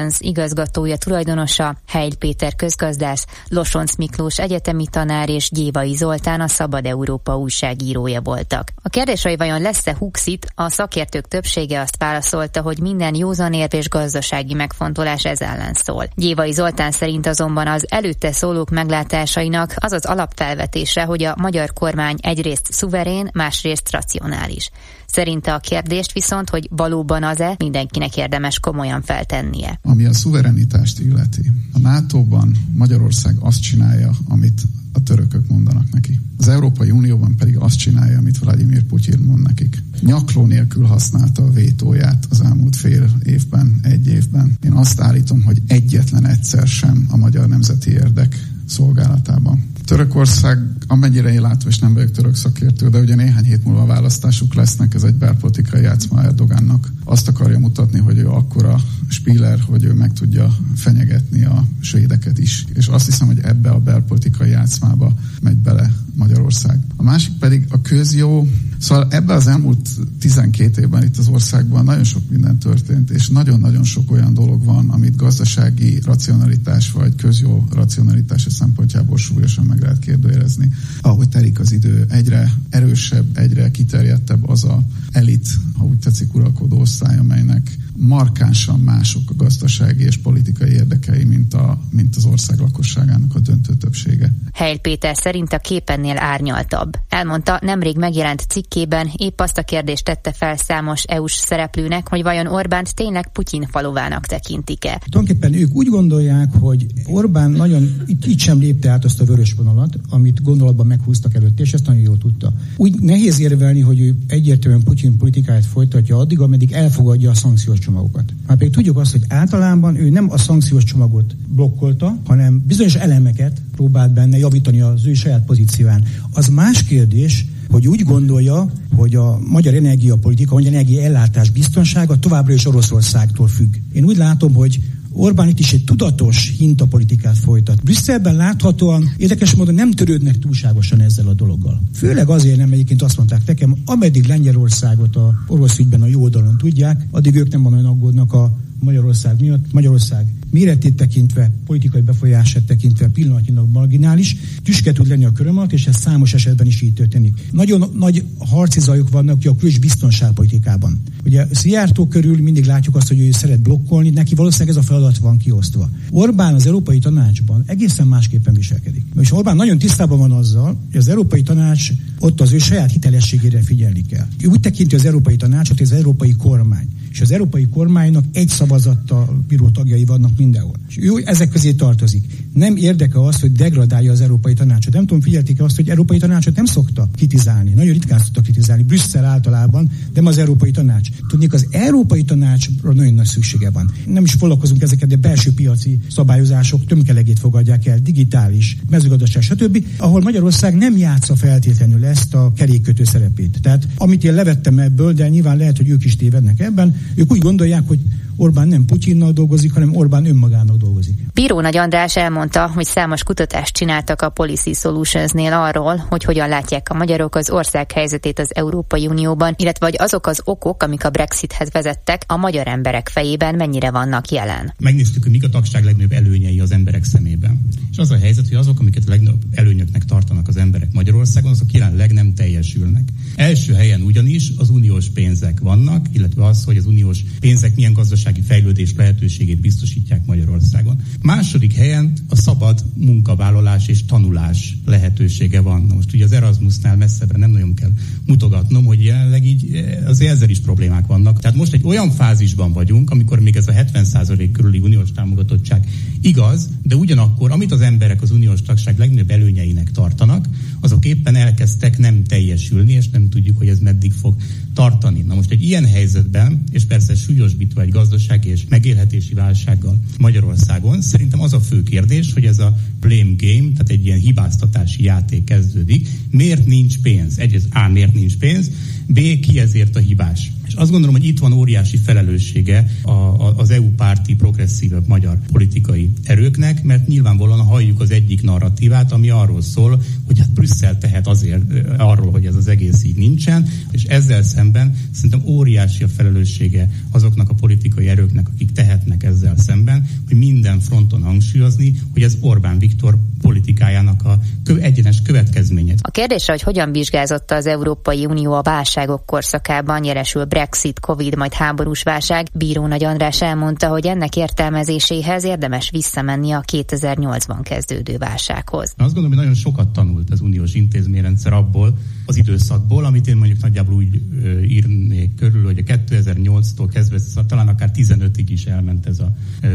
[0.00, 6.86] Solutions igazgatója tulajdonosa, Heil Péter közgazdász, Losonc Miklós egyetemi tanár és Gyévai Zoltán a Szabad
[6.86, 8.68] Európa újságírója voltak.
[8.82, 13.88] A kérdés, hogy vajon lesz-e Huxit, a szakértők többsége azt válaszolta, hogy minden józanérv és
[13.88, 16.04] gazdasági megfontolás ez ellen szól.
[16.14, 22.16] Gyévai Zoltán szerint azonban az előtte szólók meglátásainak az az alapfelvetése, hogy a magyar kormány
[22.20, 24.70] egyrészt szuverén, másrészt racionális.
[25.12, 29.78] Szerinte a kérdést viszont, hogy valóban az-e, mindenkinek érdemes komolyan feltennie.
[29.82, 31.52] Ami a szuverenitást illeti.
[31.72, 36.20] A NATO-ban Magyarország azt csinálja, amit a törökök mondanak neki.
[36.38, 39.82] Az Európai Unióban pedig azt csinálja, amit Vladimir Putyin mond nekik.
[40.00, 44.58] Nyakló nélkül használta a vétóját az elmúlt fél évben, egy évben.
[44.64, 49.64] Én azt állítom, hogy egyetlen egyszer sem a magyar nemzeti érdek szolgálatában.
[49.90, 54.54] Törökország, amennyire én látom, és nem vagyok török szakértő, de ugye néhány hét múlva választásuk
[54.54, 56.92] lesznek, ez egy belpolitikai játszma Erdogánnak.
[57.04, 62.64] Azt akarja mutatni, hogy ő akkora Spiller, hogy ő meg tudja fenyegetni a svédeket is.
[62.74, 66.78] És azt hiszem, hogy ebbe a belpolitikai játszmába megy bele Magyarország.
[66.96, 68.46] A másik pedig a közjó,
[68.80, 69.88] Szóval ebben az elmúlt
[70.20, 74.90] 12 évben itt az országban nagyon sok minden történt, és nagyon-nagyon sok olyan dolog van,
[74.90, 80.72] amit gazdasági racionalitás vagy közjó racionalitás szempontjából súlyosan meg lehet kérdőjelezni.
[81.00, 86.80] Ahogy telik az idő, egyre erősebb, egyre kiterjedtebb az a elit, ha úgy tetszik, uralkodó
[86.80, 93.34] osztály, amelynek markánsan mások a gazdasági és politikai érdekei, mint, a, mint az ország lakosságának
[93.34, 94.32] a döntő többsége.
[94.52, 96.96] Heil Péter szerint a képennél árnyaltabb.
[97.08, 102.46] Elmondta, nemrég megjelent cikkében épp azt a kérdést tette fel számos EU-s szereplőnek, hogy vajon
[102.46, 105.00] Orbánt tényleg Putyin faluvának tekintik-e.
[105.10, 109.52] Tulajdonképpen ők úgy gondolják, hogy Orbán nagyon itt, itt sem lépte át azt a vörös
[109.52, 112.52] vonalat, amit gondolatban meghúztak előtt, és ezt nagyon jól tudta.
[112.76, 118.34] Úgy nehéz érvelni, hogy ő egyértelműen Putyin politikáját folytatja addig, ameddig elfogadja a szankciós csomagokat.
[118.46, 123.62] Hát pedig tudjuk azt, hogy általában ő nem a szankciós csomagot blokkolta, hanem bizonyos elemeket
[123.74, 126.04] próbált benne javítani az ő saját pozícióján.
[126.32, 132.52] Az más kérdés, hogy úgy gondolja, hogy a magyar energiapolitika, vagy energia ellátás biztonsága továbbra
[132.52, 133.74] is Oroszországtól függ.
[133.92, 134.80] Én úgy látom, hogy
[135.12, 137.82] Orbán itt is egy tudatos hintapolitikát folytat.
[137.82, 141.82] Brüsszelben láthatóan érdekes módon nem törődnek túlságosan ezzel a dologgal.
[141.94, 146.58] Főleg azért nem egyébként azt mondták nekem, ameddig Lengyelországot a orosz ügyben a jó oldalon
[146.58, 149.72] tudják, addig ők nem nagyon aggódnak a Magyarország miatt.
[149.72, 155.86] Magyarország méretét tekintve, politikai befolyását tekintve pillanatnyilag marginális, tüske tud lenni a köröm alatt, és
[155.86, 157.38] ez számos esetben is így történik.
[157.50, 161.02] Nagyon nagy harci zajok vannak a különös biztonságpolitikában.
[161.24, 165.18] Ugye Szijjártó körül mindig látjuk azt, hogy ő szeret blokkolni, neki valószínűleg ez a feladat
[165.18, 165.90] van kiosztva.
[166.10, 169.04] Orbán az Európai Tanácsban egészen másképpen viselkedik.
[169.20, 173.60] És Orbán nagyon tisztában van azzal, hogy az Európai Tanács ott az ő saját hitelességére
[173.60, 174.26] figyelni kell.
[174.42, 178.48] Ő úgy tekinti az Európai Tanácsot, hogy az Európai Kormány és az európai kormánynak egy
[178.48, 180.74] szavazattal bíró tagjai vannak mindenhol.
[180.88, 182.24] És ő ezek közé tartozik.
[182.54, 184.92] Nem érdeke az, hogy degradálja az európai tanácsot.
[184.92, 187.70] Nem tudom, figyelték azt, hogy európai tanácsot nem szokta kritizálni.
[187.70, 188.82] Nagyon ritkán szokta kritizálni.
[188.82, 191.08] Brüsszel általában, de az európai tanács.
[191.28, 193.90] Tudnék, az európai tanácsra nagyon nagy szüksége van.
[194.06, 200.20] Nem is foglalkozunk ezeket, de belső piaci szabályozások tömkelegét fogadják el, digitális, mezőgazdaság, stb., ahol
[200.20, 203.58] Magyarország nem játsza feltétlenül ezt a kerékkötő szerepét.
[203.62, 207.40] Tehát amit én levettem ebből, de nyilván lehet, hogy ők is tévednek ebben, ők úgy
[207.40, 207.98] gondolják, hogy
[208.40, 211.18] Orbán nem Putyinnal dolgozik, hanem Orbán önmagának dolgozik.
[211.34, 216.86] Bíró Nagy András elmondta, hogy számos kutatást csináltak a Policy Solutionsnél arról, hogy hogyan látják
[216.90, 221.10] a magyarok az ország helyzetét az Európai Unióban, illetve hogy azok az okok, amik a
[221.10, 224.74] Brexithez vezettek, a magyar emberek fejében mennyire vannak jelen.
[224.78, 227.68] Megnéztük, hogy mik a tagság legnagyobb előnyei az emberek szemében.
[227.90, 231.72] És az a helyzet, hogy azok, amiket a legnagyobb előnyöknek tartanak az emberek Magyarországon, azok
[231.72, 233.02] jelenleg nem teljesülnek.
[233.40, 238.30] Első helyen ugyanis az uniós pénzek vannak, illetve az, hogy az uniós pénzek milyen gazdaság
[238.30, 241.00] gazdasági fejlődés lehetőségét biztosítják Magyarországon.
[241.22, 245.80] Második helyen a szabad munkavállalás és tanulás lehetősége van.
[245.94, 247.90] Most ugye az Erasmusnál messzebbre nem nagyon kell
[248.26, 251.40] mutogatnom, hogy jelenleg így eh, az ezzel is problémák vannak.
[251.40, 255.86] Tehát most egy olyan fázisban vagyunk, amikor még ez a 70% körüli uniós támogatottság
[256.20, 260.48] igaz, de ugyanakkor, amit az emberek az uniós tagság legnagyobb előnyeinek tartanak,
[260.80, 264.36] azok éppen elkezdtek nem teljesülni, és nem tudjuk, hogy ez meddig fog
[264.74, 265.20] tartani.
[265.20, 271.40] Na most egy ilyen helyzetben, és persze súlyosbítva egy gazdasági és megélhetési válsággal Magyarországon, szerintem
[271.40, 276.08] az a fő kérdés, hogy ez a blame game, tehát egy ilyen hibáztatási játék kezdődik.
[276.30, 277.38] Miért nincs pénz?
[277.38, 278.70] Egyrészt A, miért nincs pénz?
[279.06, 280.52] B, ki ezért a hibás?
[280.70, 285.38] És azt gondolom, hogy itt van óriási felelőssége a, a, az EU párti progresszívebb magyar
[285.52, 291.26] politikai erőknek, mert nyilvánvalóan halljuk az egyik narratívát, ami arról szól, hogy hát Brüsszel tehet
[291.26, 291.62] azért
[291.98, 297.48] arról, hogy ez az egész így nincsen, és ezzel szemben szerintem óriási a felelőssége azoknak
[297.48, 303.18] a politikai erőknek, akik tehetnek ezzel szemben, hogy minden fronton hangsúlyozni, hogy ez Orbán Viktor
[303.40, 305.94] politikájának a kö, egyenes következménye.
[306.00, 311.52] A kérdésre, hogy hogyan vizsgázotta az Európai Unió a válságok korszakában jeresül Brexit, Covid, majd
[311.52, 318.94] háborús válság, Bíró Nagy András elmondta, hogy ennek értelmezéséhez érdemes visszamenni a 2008-ban kezdődő válsághoz.
[318.96, 321.94] Azt gondolom, hogy nagyon sokat tanult az uniós intézményrendszer abból
[322.30, 324.22] az időszakból, amit én mondjuk nagyjából úgy
[324.68, 329.28] írnék körül, hogy a 2008-tól kezdve talán akár 15-ig is elment ez az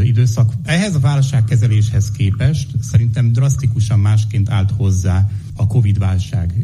[0.04, 0.52] időszak.
[0.64, 6.54] Ehhez a válságkezeléshez képest szerintem drasztikusan másként állt hozzá a Covid-válság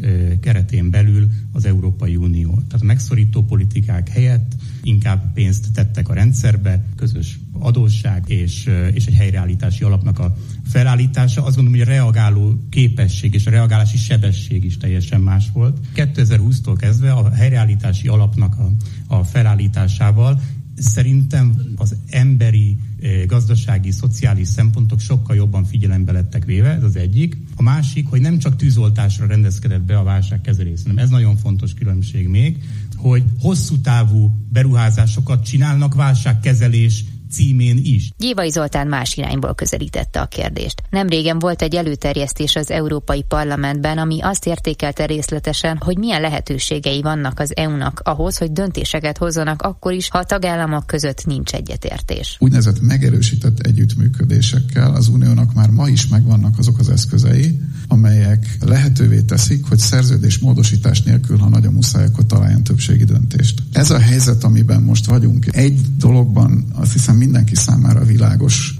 [0.41, 2.51] keretén belül az Európai Unió.
[2.51, 9.13] Tehát a megszorító politikák helyett inkább pénzt tettek a rendszerbe, közös adósság és, és egy
[9.13, 11.43] helyreállítási alapnak a felállítása.
[11.43, 15.79] Azt gondolom, hogy a reagáló képesség és a reagálási sebesség is teljesen más volt.
[15.95, 18.71] 2020-tól kezdve a helyreállítási alapnak a,
[19.15, 20.41] a felállításával
[20.75, 22.77] szerintem az emberi,
[23.25, 27.37] gazdasági, szociális szempontok sokkal jobban figyelembe lettek véve, ez az egyik.
[27.55, 32.27] A másik, hogy nem csak tűzoltásra rendezkedett be a válságkezelés, hanem ez nagyon fontos különbség
[32.27, 32.63] még,
[32.95, 38.11] hogy hosszú távú beruházásokat csinálnak válságkezelés címén is.
[38.17, 40.81] Gyévai Zoltán más irányból közelítette a kérdést.
[40.89, 47.01] Nem régen volt egy előterjesztés az Európai Parlamentben, ami azt értékelte részletesen, hogy milyen lehetőségei
[47.01, 52.37] vannak az EU-nak ahhoz, hogy döntéseket hozzanak akkor is, ha a tagállamok között nincs egyetértés.
[52.39, 59.65] Úgynevezett megerősített együttműködésekkel az uniónak már ma is megvannak azok az eszközei, amelyek lehetővé teszik,
[59.65, 63.63] hogy szerződés módosítás nélkül, ha nagyon muszáj, akkor találjon többségi döntést.
[63.71, 68.75] Ez a helyzet, amiben most vagyunk, egy dologban azt hiszem mindenki számára világos,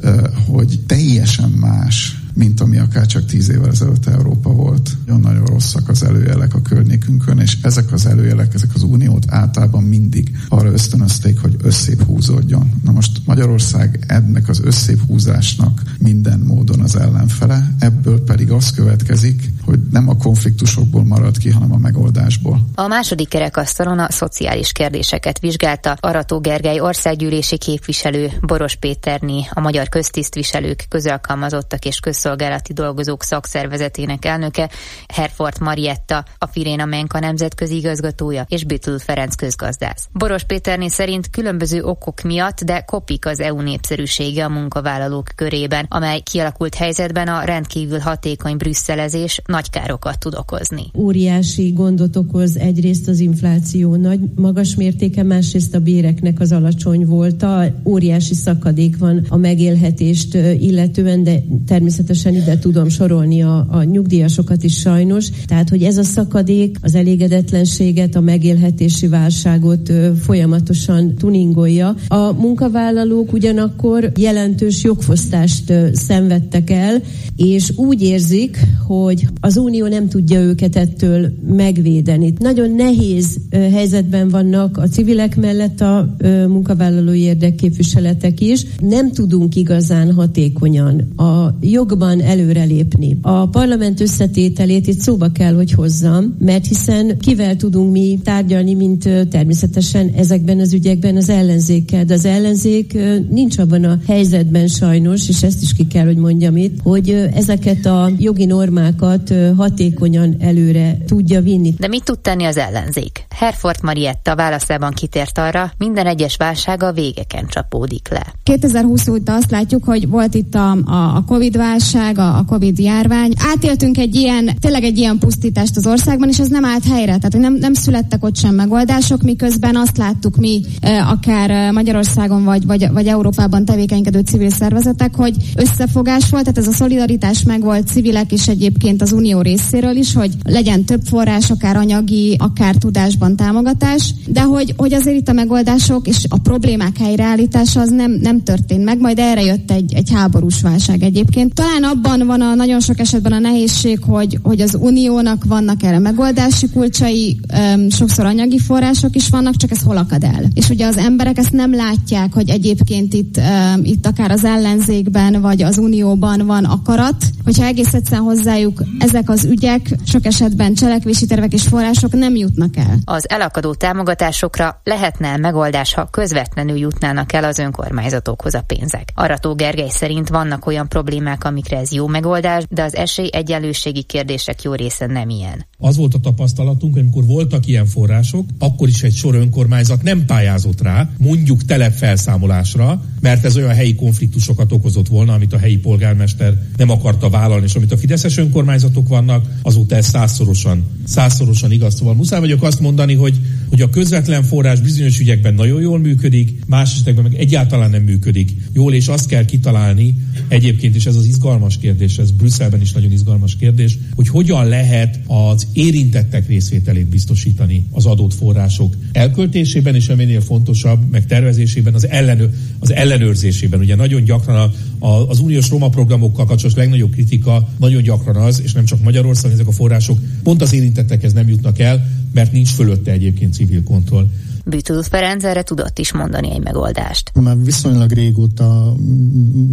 [0.48, 4.90] hogy teljesen más mint ami akár csak tíz évvel ezelőtt Európa volt.
[5.06, 10.38] Nagyon-nagyon rosszak az előjelek a környékünkön, és ezek az előjelek, ezek az uniót általában mindig
[10.50, 12.82] arra ösztönözték, hogy összép húzódjon.
[12.84, 19.52] Na most Magyarország ennek az összép húzásnak minden módon az ellenfele, ebből pedig az következik,
[19.66, 22.68] hogy nem a konfliktusokból marad ki, hanem a megoldásból.
[22.76, 29.90] A második kerekasztalon a szociális kérdéseket vizsgálta Arató Gergely országgyűlési képviselő, Boros Péterné, a Magyar
[29.90, 34.70] Köztisztviselők, Közalkalmazottak és Közszolgálati Dolgozók Szakszervezetének elnöke,
[35.08, 40.08] Herford Marietta, a Firéna Menka nemzetközi igazgatója és Bütül Ferenc közgazdász.
[40.14, 46.20] Boros Péterné szerint különböző okok miatt, de kopik az EU népszerűsége a munkavállalók körében, amely
[46.20, 50.84] kialakult helyzetben a rendkívül hatékony brüsszelezés nagy károkat tud okozni.
[50.98, 57.66] Óriási gondot okoz egyrészt az infláció nagy, magas mértéke, másrészt a béreknek az alacsony volta.
[57.84, 64.80] Óriási szakadék van a megélhetést illetően, de természetesen ide tudom sorolni a, a nyugdíjasokat is
[64.80, 65.30] sajnos.
[65.46, 71.96] Tehát, hogy ez a szakadék az elégedetlenséget, a megélhetési válságot folyamatosan tuningolja.
[72.08, 77.02] A munkavállalók ugyanakkor jelentős jogfosztást szenvedtek el,
[77.36, 82.34] és úgy érzik, hogy az Unió nem tudja őket ettől megvédeni.
[82.40, 86.16] Nagyon nehéz helyzetben vannak a civilek mellett a
[86.48, 88.66] munkavállalói érdekképviseletek is.
[88.80, 93.18] Nem tudunk igazán hatékonyan a jogban előrelépni.
[93.22, 99.10] A parlament összetételét itt szóba kell, hogy hozzam, mert hiszen kivel tudunk mi tárgyalni, mint
[99.30, 102.98] természetesen ezekben az ügyekben az ellenzékkel, de az ellenzék
[103.30, 107.86] nincs abban a helyzetben sajnos, és ezt is ki kell, hogy mondjam itt, hogy ezeket
[107.86, 111.74] a jogi normákat hatékonyan előre tudja vinni.
[111.78, 113.26] De mit tud tenni az ellenzék?
[113.30, 118.34] Herford Marietta válaszában kitért arra, minden egyes válság a végeken csapódik le.
[118.44, 121.58] 2020 óta azt látjuk, hogy volt itt a, a, a Covid
[121.94, 123.34] válság, a, a Covid járvány.
[123.38, 127.18] Átéltünk egy ilyen, tényleg egy ilyen pusztítást az országban, és ez nem állt helyre.
[127.18, 130.62] Tehát nem, nem születtek ott sem megoldások, miközben azt láttuk mi,
[131.10, 136.72] akár Magyarországon vagy, vagy, vagy Európában tevékenykedő civil szervezetek, hogy összefogás volt, tehát ez a
[136.72, 141.76] szolidaritás meg volt civilek és egyébként az unió részéről is, hogy legyen több forrás, akár
[141.76, 147.80] anyagi, akár tudásban támogatás, de hogy, hogy azért itt a megoldások és a problémák helyreállítása
[147.80, 151.54] az nem, nem történt meg, majd erre jött egy, egy háborús válság egyébként.
[151.54, 156.00] Talán abban van a nagyon sok esetben a nehézség, hogy, hogy az uniónak vannak erre
[156.00, 157.40] megoldási kulcsai,
[157.76, 160.44] um, sokszor anyagi források is vannak, csak ez hol akad el.
[160.54, 165.42] És ugye az emberek ezt nem látják, hogy egyébként itt, um, itt akár az ellenzékben
[165.42, 171.26] vagy az unióban van akarat, hogyha egész egyszerűen hozzájuk ezek az ügyek, sok esetben cselekvési
[171.26, 172.98] tervek és források nem jutnak el.
[173.06, 179.10] Az elakadó támogatásokra lehetne megoldás, ha közvetlenül jutnának el az önkormányzatokhoz a pénzek.
[179.16, 184.62] Arató Gergely szerint vannak olyan problémák, amikre ez jó megoldás, de az esély egyenlőségi kérdések
[184.62, 185.66] jó része nem ilyen.
[185.78, 190.26] Az volt a tapasztalatunk, hogy amikor voltak ilyen források, akkor is egy sor önkormányzat nem
[190.26, 196.54] pályázott rá, mondjuk telepfelszámolásra, mert ez olyan helyi konfliktusokat okozott volna, amit a helyi polgármester
[196.78, 201.96] nem akarta vállalni, és amit a fideszes önkormányzatok vannak, azóta ez százszorosan, százszorosan igaz.
[201.96, 206.66] Szóval muszáj vagyok azt mondani, hogy, hogy a közvetlen forrás bizonyos ügyekben nagyon jól működik,
[206.68, 210.16] más esetekben meg egyáltalán nem működik jól, és azt kell kitalálni,
[210.48, 215.20] egyébként is ez az izgalmas kérdés, ez Brüsszelben is nagyon izgalmas kérdés, hogy hogyan lehet
[215.28, 222.54] az érintettek részvételét biztosítani az adott források elköltésében, és aminél fontosabb, meg tervezésében, az, ellenő,
[222.80, 223.80] az ellenőrzésében.
[223.80, 224.56] Ugye nagyon gyakran
[225.00, 229.04] a, a, az uniós Roma programokkal kapcsolatos legnagyobb kritika nagyon gyakran az, és nem csak
[229.04, 233.84] Magyarországon ezek a források pont az érintettekhez nem jutnak el, mert nincs fölötte egyébként civil
[233.84, 234.28] kontroll.
[234.66, 237.32] Bütül Ferenc erre tudott is mondani egy megoldást.
[237.34, 238.96] Már viszonylag régóta,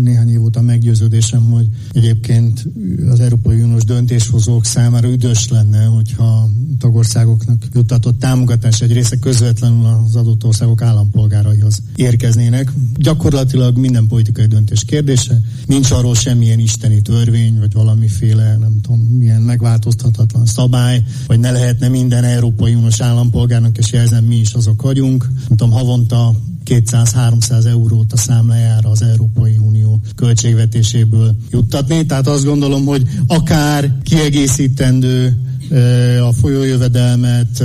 [0.02, 2.66] néhány év óta meggyőződésem, hogy egyébként
[3.10, 6.48] az Európai Uniós döntéshozók számára üdös lenne, hogyha
[6.78, 12.72] tagországoknak juttatott támogatás egy része közvetlenül az adott országok állampolgáraihoz érkeznének.
[12.96, 15.40] Gyakorlatilag minden politikai döntés kérdése.
[15.66, 21.88] Nincs arról semmilyen isteni törvény, vagy valamiféle, nem tudom, milyen megváltoztathatlan szabály, vagy ne lehetne
[21.88, 25.28] minden Európai Uniós állampolgárnak, és jelzem mi is azok vagyunk.
[25.48, 32.06] Nem tudom, havonta 200-300 eurót a számlájára az Európai Unió költségvetéséből juttatni.
[32.06, 35.36] Tehát azt gondolom, hogy akár kiegészítendő
[36.28, 37.64] a folyójövedelmet,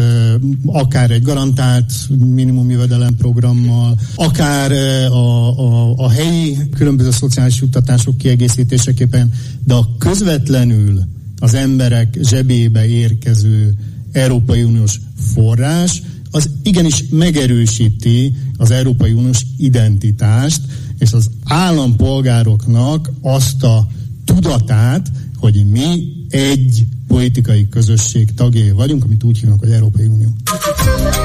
[0.65, 1.93] akár egy garantált
[2.33, 4.71] minimum jövedelem programmal, akár
[5.11, 9.31] a, a, a helyi különböző szociális juttatások kiegészítéseképpen,
[9.63, 11.01] de a közvetlenül
[11.39, 13.73] az emberek zsebébe érkező
[14.11, 14.99] Európai Uniós
[15.33, 16.01] forrás,
[16.35, 20.61] az igenis megerősíti az Európai Uniós identitást,
[20.99, 23.87] és az állampolgároknak azt a
[24.25, 25.07] tudatát,
[25.39, 30.27] hogy mi egy politikai közösség tagjai vagyunk, amit úgy hívnak, hogy Európai Unió.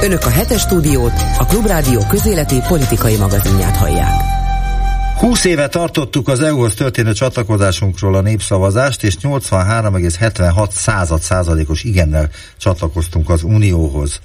[0.01, 4.21] Önök a hetes stúdiót, a Klubrádió közéleti politikai magazinját hallják.
[5.19, 13.29] 20 éve tartottuk az EU-hoz történő csatlakozásunkról a népszavazást, és 83,76 század százalékos igennel csatlakoztunk
[13.29, 14.21] az Unióhoz.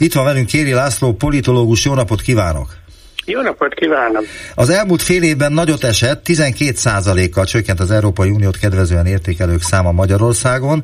[0.00, 2.76] Itt van velünk Kéri László, politológus, jó napot kívánok!
[3.24, 4.24] Jó napot kívánok!
[4.54, 10.82] Az elmúlt fél évben nagyot esett, 12%-kal csökkent az Európai Uniót kedvezően értékelők száma Magyarországon.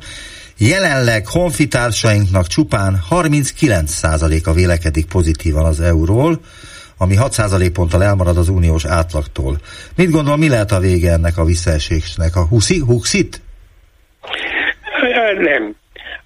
[0.57, 6.39] Jelenleg honfitársainknak csupán 39%-a vélekedik pozitívan az euróról,
[6.97, 9.57] ami 6% ponttal elmarad az uniós átlagtól.
[9.95, 12.35] Mit gondol, mi lehet a vége ennek a visszaesésnek?
[12.35, 12.45] A
[12.85, 13.41] huxit?
[15.39, 15.76] Nem.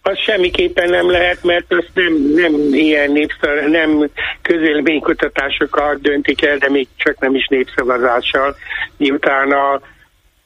[0.04, 4.10] Az semmiképpen nem lehet, mert azt nem, nem ilyen népszavazás, nem
[4.42, 8.56] közélménykutatásokat döntik el, de még csak nem is népszavazással,
[8.98, 9.82] miután a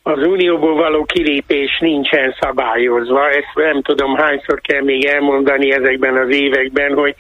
[0.08, 3.30] az unióból való kilépés nincsen szabályozva.
[3.30, 7.16] Ezt nem tudom hányszor kell még elmondani ezekben az években, hogy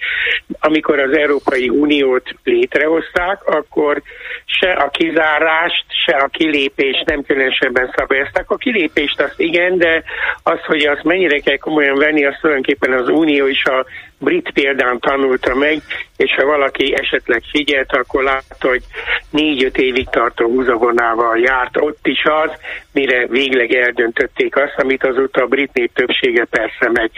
[0.59, 4.01] amikor az Európai Uniót létrehozták, akkor
[4.45, 8.49] se a kizárást, se a kilépést nem különösebben szabályozták.
[8.49, 10.03] A kilépést azt igen, de
[10.43, 13.85] az, hogy azt mennyire kell komolyan venni, az tulajdonképpen az Unió is a
[14.19, 15.81] brit példán tanulta meg,
[16.17, 18.83] és ha valaki esetleg figyelt, akkor látta, hogy
[19.29, 22.51] négy-öt évig tartó húzavonával járt ott is az,
[22.93, 27.11] mire végleg eldöntötték azt, amit azóta a brit nép többsége persze meg,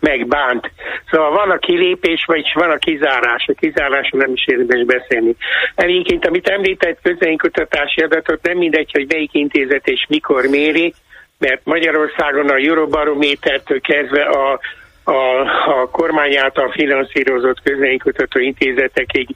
[0.00, 0.70] megbánt.
[1.10, 3.44] Szóval van a kilépés, vagy van a kizárás.
[3.46, 5.34] A kizárásról nem is érdemes beszélni.
[5.74, 10.94] Egyébként, amit említett közönkutatási adatot, nem mindegy, hogy melyik intézet és mikor méri,
[11.38, 14.60] mert Magyarországon a Eurobarométertől kezdve a
[15.04, 15.40] a,
[15.80, 19.28] a kormány által finanszírozott közvénykutató intézetekig,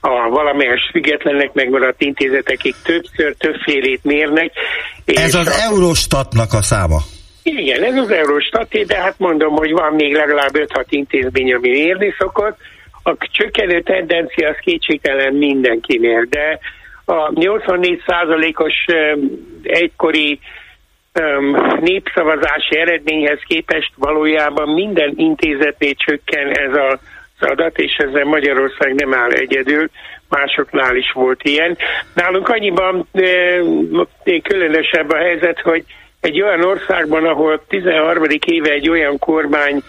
[0.00, 4.52] a valamelyes függetlenek megmaradt intézetekig többször többfélét mérnek.
[5.04, 5.72] Ez az a...
[5.72, 6.98] Eurostatnak a száma.
[7.42, 12.14] Igen, ez az Eurostat, de hát mondom, hogy van még legalább 5-6 intézmény, ami mérni
[12.18, 12.56] szokott.
[13.02, 16.58] A csökkenő tendencia az kétségtelen mindenkinél, de
[17.04, 18.74] a 84%-os
[19.62, 20.38] egykori
[21.80, 26.98] népszavazási eredményhez képest valójában minden intézetnél csökken ez a
[27.44, 29.88] adat, és ezzel Magyarország nem áll egyedül,
[30.28, 31.76] másoknál is volt ilyen.
[32.14, 33.08] Nálunk annyiban
[34.42, 35.84] különösebb a helyzet, hogy
[36.20, 38.24] egy olyan országban, ahol 13.
[38.46, 39.82] éve egy olyan kormány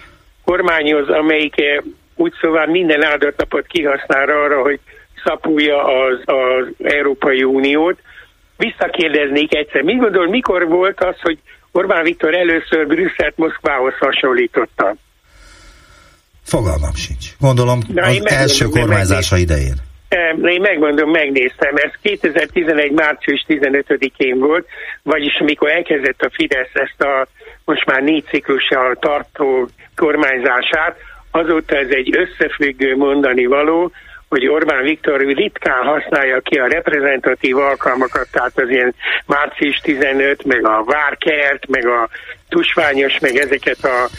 [0.45, 1.55] kormányoz, amelyik
[2.15, 4.79] úgy szóval minden áldott napot kihasznál arra, hogy
[5.23, 7.99] szapulja az, az Európai Uniót,
[8.65, 9.82] visszakérdeznék egyszer.
[9.82, 11.38] Mi gondol, mikor volt az, hogy
[11.71, 14.95] Orbán Viktor először Brüsszelt Moszkvához hasonlította?
[16.43, 17.26] Fogalmam sincs.
[17.39, 19.76] Gondolom Na, az első kormányzása idején.
[20.43, 22.91] Én megmondom, megnéztem, ez 2011.
[22.91, 24.67] március 15-én volt,
[25.04, 27.28] vagyis amikor elkezdett a Fidesz ezt a
[27.65, 30.97] most már négy ciklussal tartó kormányzását,
[31.32, 33.91] azóta ez egy összefüggő mondani való,
[34.34, 40.65] hogy Orbán Viktor ritkán használja ki a reprezentatív alkalmakat, tehát az ilyen március 15, meg
[40.65, 42.10] a várkert, meg a
[42.50, 44.10] tusványos, meg ezeket a,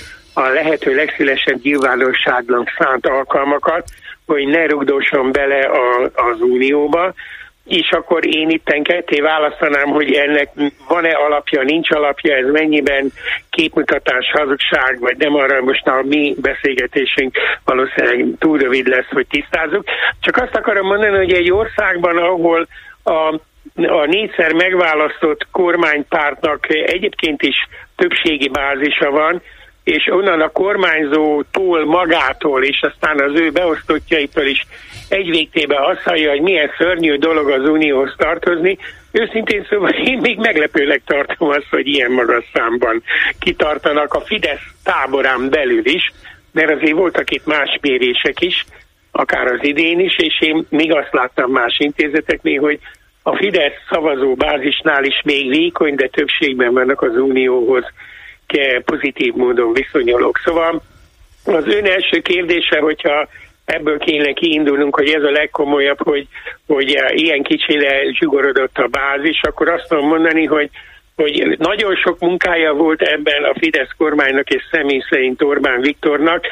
[0.40, 3.84] a lehető legszélesebb nyilvánosságnak szánt alkalmakat,
[4.26, 7.14] hogy ne rugdosson bele a, az unióba,
[7.64, 10.48] és akkor én itten ketté választanám, hogy ennek
[10.88, 13.12] van-e alapja, nincs alapja, ez mennyiben
[13.50, 19.84] képmutatás, hazugság, vagy nem arra most a mi beszélgetésünk valószínűleg túl rövid lesz, hogy tisztázzuk.
[20.20, 22.66] Csak azt akarom mondani, hogy egy országban, ahol
[23.04, 23.40] a
[23.76, 27.56] a négyszer megválasztott kormánypártnak egyébként is
[27.96, 29.42] többségi bázisa van,
[29.84, 34.66] és onnan a kormányzótól magától, és aztán az ő beosztottjaitól is
[35.08, 38.78] egy végtében azt hallja, hogy milyen szörnyű dolog az Unióhoz tartozni.
[39.12, 43.02] Őszintén szóval én még meglepőleg tartom azt, hogy ilyen magas számban
[43.38, 46.12] kitartanak a Fidesz táborán belül is,
[46.52, 48.64] mert azért voltak itt más mérések is,
[49.10, 52.78] akár az idén is, és én még azt láttam más intézeteknél, hogy
[53.22, 57.84] a Fidesz szavazó bázisnál is még vékony, de többségben vannak az Unióhoz
[58.84, 60.40] pozitív módon viszonyulok.
[60.44, 60.82] Szóval
[61.44, 63.28] az ön első kérdése, hogyha
[63.64, 66.26] ebből kéne kiindulnunk, hogy ez a legkomolyabb, hogy,
[66.66, 70.70] hogy ilyen kicsire zsugorodott a bázis, akkor azt tudom mondani, hogy
[71.16, 76.46] hogy nagyon sok munkája volt ebben a Fidesz kormánynak és személy szerint Orbán Viktornak,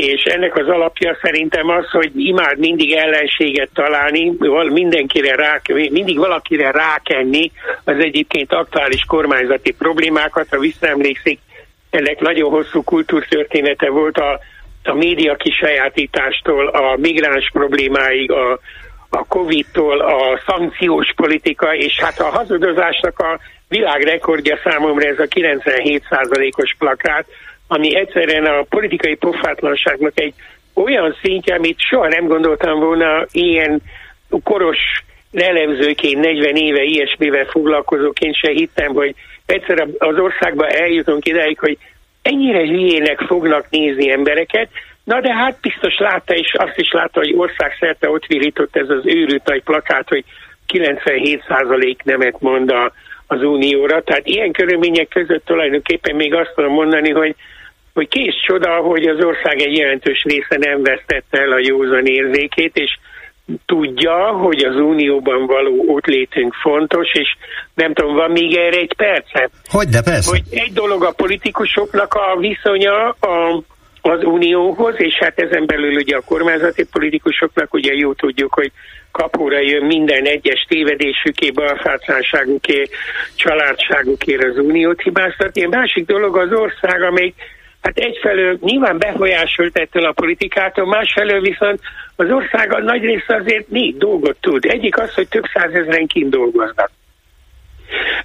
[0.00, 4.32] és ennek az alapja szerintem az, hogy imád mindig ellenséget találni,
[4.72, 7.50] mindenkire rá, mindig valakire rákenni
[7.84, 10.48] az egyébként aktuális kormányzati problémákat.
[10.50, 11.38] Ha visszaemlékszik,
[11.90, 14.40] ennek nagyon hosszú kultúrtörténete volt a,
[14.84, 18.58] a média kisajátítástól, a migráns problémáig, a,
[19.08, 26.74] a Covid-tól, a szankciós politika, és hát a hazudozásnak a világrekordja számomra ez a 97%-os
[26.78, 27.26] plakát,
[27.68, 30.34] ami egyszerűen a politikai pofátlanságnak egy
[30.74, 33.82] olyan szintje, amit soha nem gondoltam volna ilyen
[34.42, 34.78] koros
[35.32, 39.14] elemzőként 40 éve ilyesmivel foglalkozók, én se hittem, hogy
[39.46, 41.78] egyszer az országba eljutunk ideig, hogy
[42.22, 44.68] ennyire hülyének fognak nézni embereket,
[45.06, 49.00] Na de hát biztos látta, és azt is látta, hogy országszerte ott virított ez az
[49.04, 50.24] őrült nagy plakát, hogy
[50.72, 52.92] 97% nemet mond a,
[53.26, 54.02] az unióra.
[54.02, 57.34] Tehát ilyen körülmények között tulajdonképpen még azt tudom mondani, hogy
[57.96, 62.76] hogy kész csoda, hogy az ország egy jelentős része nem vesztette el a józan érzékét,
[62.76, 62.98] és
[63.66, 67.36] tudja, hogy az unióban való ott létünk fontos, és
[67.74, 69.50] nem tudom, van még erre egy perce?
[69.70, 70.30] Hogy de persze.
[70.30, 73.62] Hogy egy dolog a politikusoknak a viszonya a,
[74.00, 78.72] az unióhoz, és hát ezen belül ugye a kormányzati politikusoknak ugye jó tudjuk, hogy
[79.10, 82.88] kapóra jön minden egyes tévedésüké, balfátlanságuké,
[83.34, 85.64] családságukért az uniót hibáztatni.
[85.64, 87.34] A másik dolog az ország, amelyik
[87.86, 91.80] hát egyfelől nyilván befolyásolt ettől a politikától, másfelől viszont
[92.16, 94.64] az ország a nagy része azért négy dolgot tud.
[94.64, 96.90] Egyik az, hogy több százezeren kint dolgoznak.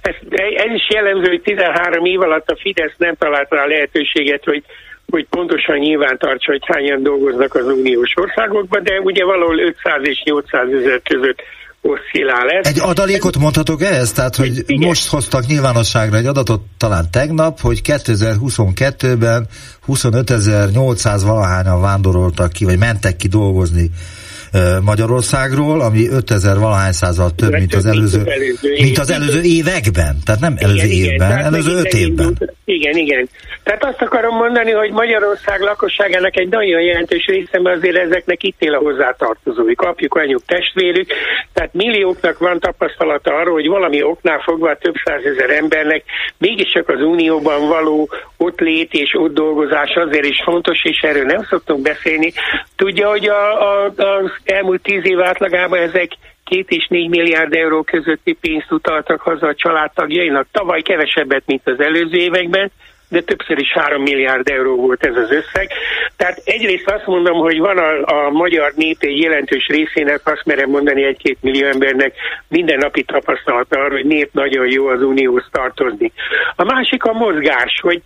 [0.02, 0.14] Ez,
[0.54, 4.62] ez is jellemző, hogy 13 év alatt a Fidesz nem talált rá lehetőséget, hogy
[5.10, 10.22] hogy pontosan nyilván tartsa, hogy hányan dolgoznak az uniós országokban, de ugye valahol 500 és
[10.24, 11.42] 800 ezer között
[11.82, 12.66] oszcillál ez.
[12.66, 14.12] Egy adalékot mondhatok ehhez?
[14.12, 14.88] Tehát, hogy Igen.
[14.88, 19.46] most hoztak nyilvánosságra egy adatot talán tegnap, hogy 2022-ben
[19.88, 23.90] 25.800 valahányan vándoroltak ki, vagy mentek ki dolgozni
[24.80, 28.22] Magyarországról, ami 5000 valahány százal több, mint az előző,
[28.80, 30.16] mint az előző években.
[30.24, 32.38] Tehát nem előző igen, évben, előző öt évben.
[32.64, 33.28] Igen, igen.
[33.62, 38.62] Tehát azt akarom mondani, hogy Magyarország lakosságának egy nagyon jelentős része, mert azért ezeknek itt
[38.62, 41.10] él a hozzátartozóik, apjuk, anyjuk, testvérük,
[41.52, 46.02] tehát millióknak van tapasztalata arról, hogy valami oknál fogva több százezer embernek
[46.38, 51.46] mégiscsak az Unióban való ott lét és ott dolgozás azért is fontos, és erről nem
[51.50, 52.32] szoktunk beszélni.
[52.76, 56.10] Tudja, hogy a, a, az elmúlt tíz év átlagában ezek
[56.44, 60.46] két és négy milliárd euró közötti pénzt utaltak haza a családtagjainak.
[60.52, 62.70] Tavaly kevesebbet, mint az előző években,
[63.08, 65.70] de többször is 3 milliárd euró volt ez az összeg.
[66.16, 70.70] Tehát egyrészt azt mondom, hogy van a, a magyar nép egy jelentős részének, azt merem
[70.70, 72.14] mondani egy-két millió embernek
[72.48, 76.12] mindennapi tapasztalata arra, hogy nép nagyon jó az unióhoz tartozni.
[76.56, 78.02] A másik a mozgás, hogy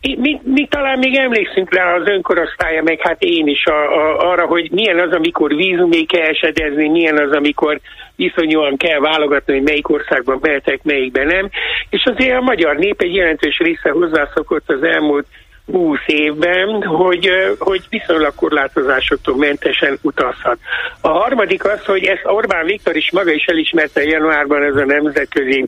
[0.00, 4.46] mi, mi talán még emlékszünk rá az önkorosztálya, meg hát én is a, a, arra,
[4.46, 7.80] hogy milyen az, amikor vízumé kell esedezni, milyen az, amikor
[8.16, 11.48] iszonyúan kell válogatni, hogy melyik országban mehetek, melyikben nem.
[11.90, 15.26] És azért a magyar nép egy jelentős része hozzászokott az elmúlt
[15.72, 20.58] 20 évben, hogy, hogy viszonylag korlátozásoktól mentesen utazhat.
[21.00, 25.66] A harmadik az, hogy ezt Orbán Viktor is maga is elismerte januárban ez a nemzetközi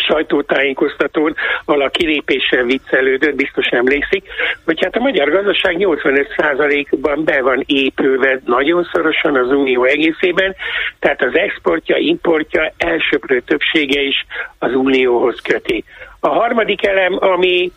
[0.00, 1.34] sajtótájékoztatón,
[1.64, 4.24] ahol a kilépéssel viccelődött, biztos emlékszik,
[4.64, 10.54] hogy hát a magyar gazdaság 85%-ban be van épülve nagyon szorosan az unió egészében,
[10.98, 14.26] tehát az exportja, importja elsőprő többsége is
[14.58, 15.84] az unióhoz köti.
[16.20, 17.72] A harmadik elem, ami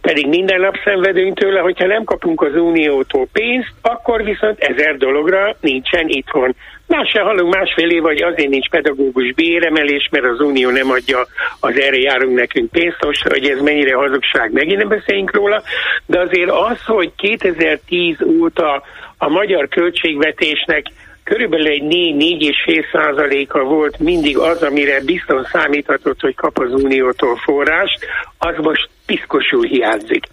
[0.00, 5.56] pedig minden nap szenvedünk tőle, hogyha nem kapunk az uniótól pénzt, akkor viszont ezer dologra
[5.60, 6.54] nincsen itthon.
[6.86, 11.18] Más se hallunk másfél év, hogy azért nincs pedagógus béremelés, mert az Unió nem adja
[11.60, 15.62] az erre járunk nekünk pénzt, most, hogy ez mennyire hazugság, megint nem beszéljünk róla,
[16.06, 18.82] de azért az, hogy 2010 óta
[19.18, 20.82] a magyar költségvetésnek
[21.28, 27.98] körülbelül egy 4-4,5 százaléka volt mindig az, amire biztos számíthatott, hogy kap az Uniótól forrás,
[28.38, 30.24] az most piszkosul hiányzik.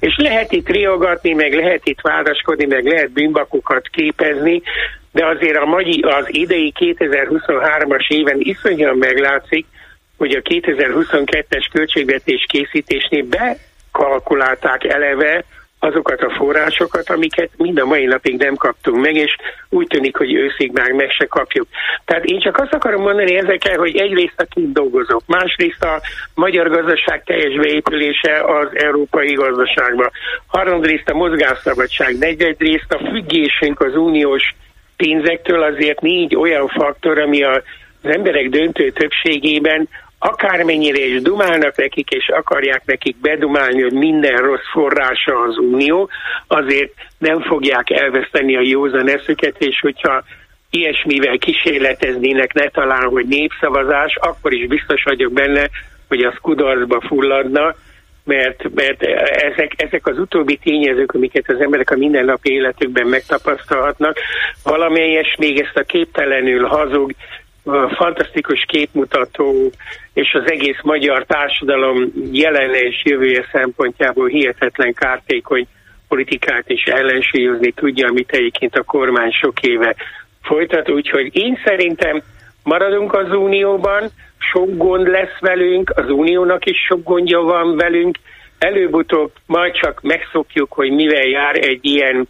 [0.00, 4.62] És lehet itt riogatni, meg lehet itt vádaskodni, meg lehet bűnbakokat képezni,
[5.12, 9.66] de azért a magyi, az idei 2023-as éven iszonyúan meglátszik,
[10.18, 15.44] hogy a 2022-es költségvetés készítésnél bekalkulálták eleve
[15.84, 19.36] azokat a forrásokat, amiket mind a mai napig nem kaptunk meg, és
[19.68, 21.66] úgy tűnik, hogy őszig már meg se kapjuk.
[22.04, 26.00] Tehát én csak azt akarom mondani ezekkel, hogy egyrészt a kint dolgozók, másrészt a
[26.34, 30.10] magyar gazdaság teljes beépülése az európai gazdaságba,
[30.46, 34.54] harmadrészt a mozgásszabadság, negyedrészt a függésünk az uniós
[34.96, 37.62] pénzektől azért négy olyan faktor, ami az
[38.02, 39.88] emberek döntő többségében
[40.24, 46.08] akármennyire is dumálnak nekik, és akarják nekik bedumálni, hogy minden rossz forrása az unió,
[46.46, 50.22] azért nem fogják elveszteni a józan eszüket, és hogyha
[50.70, 55.68] ilyesmivel kísérleteznének ne talán, hogy népszavazás, akkor is biztos vagyok benne,
[56.08, 57.74] hogy az kudarcba fulladna,
[58.24, 59.02] mert, mert
[59.52, 64.16] ezek, ezek az utóbbi tényezők, amiket az emberek a mindennapi életükben megtapasztalhatnak,
[64.64, 67.12] valamelyes még ezt a képtelenül hazug,
[67.96, 69.70] fantasztikus képmutató
[70.12, 75.66] és az egész magyar társadalom jelene és jövője szempontjából hihetetlen kártékony
[76.08, 79.94] politikát is ellensúlyozni tudja, amit egyébként a kormány sok éve
[80.42, 80.90] folytat.
[80.90, 82.22] Úgyhogy én szerintem
[82.62, 88.18] maradunk az Unióban, sok gond lesz velünk, az Uniónak is sok gondja van velünk,
[88.58, 92.28] előbb-utóbb majd csak megszokjuk, hogy mivel jár egy ilyen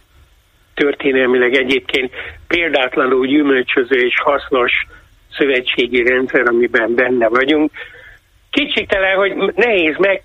[0.73, 2.11] történelmileg egyébként
[2.47, 4.71] példátlanul gyümölcsöző és hasznos
[5.37, 7.71] szövetségi rendszer, amiben benne vagyunk.
[8.51, 10.21] Kicsiktelen, hogy nehéz meg,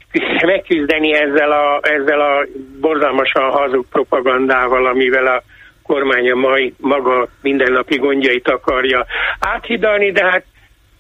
[0.47, 2.47] megküzdeni ezzel a, ezzel a
[2.81, 5.43] borzalmasan hazug propagandával, amivel a
[5.83, 9.07] kormánya majd maga mindennapi gondjait akarja
[9.39, 10.45] áthidalni, de hát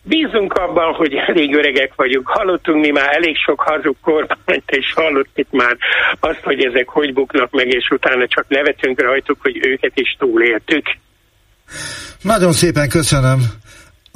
[0.08, 2.28] Bízunk abban, hogy elég öregek vagyunk.
[2.28, 5.76] Hallottunk mi már elég sok hazug kormányt, és hallottuk már
[6.20, 10.86] azt, hogy ezek hogy buknak meg, és utána csak nevetünk rajtuk, hogy őket is túléltük.
[12.22, 13.38] Nagyon szépen köszönöm.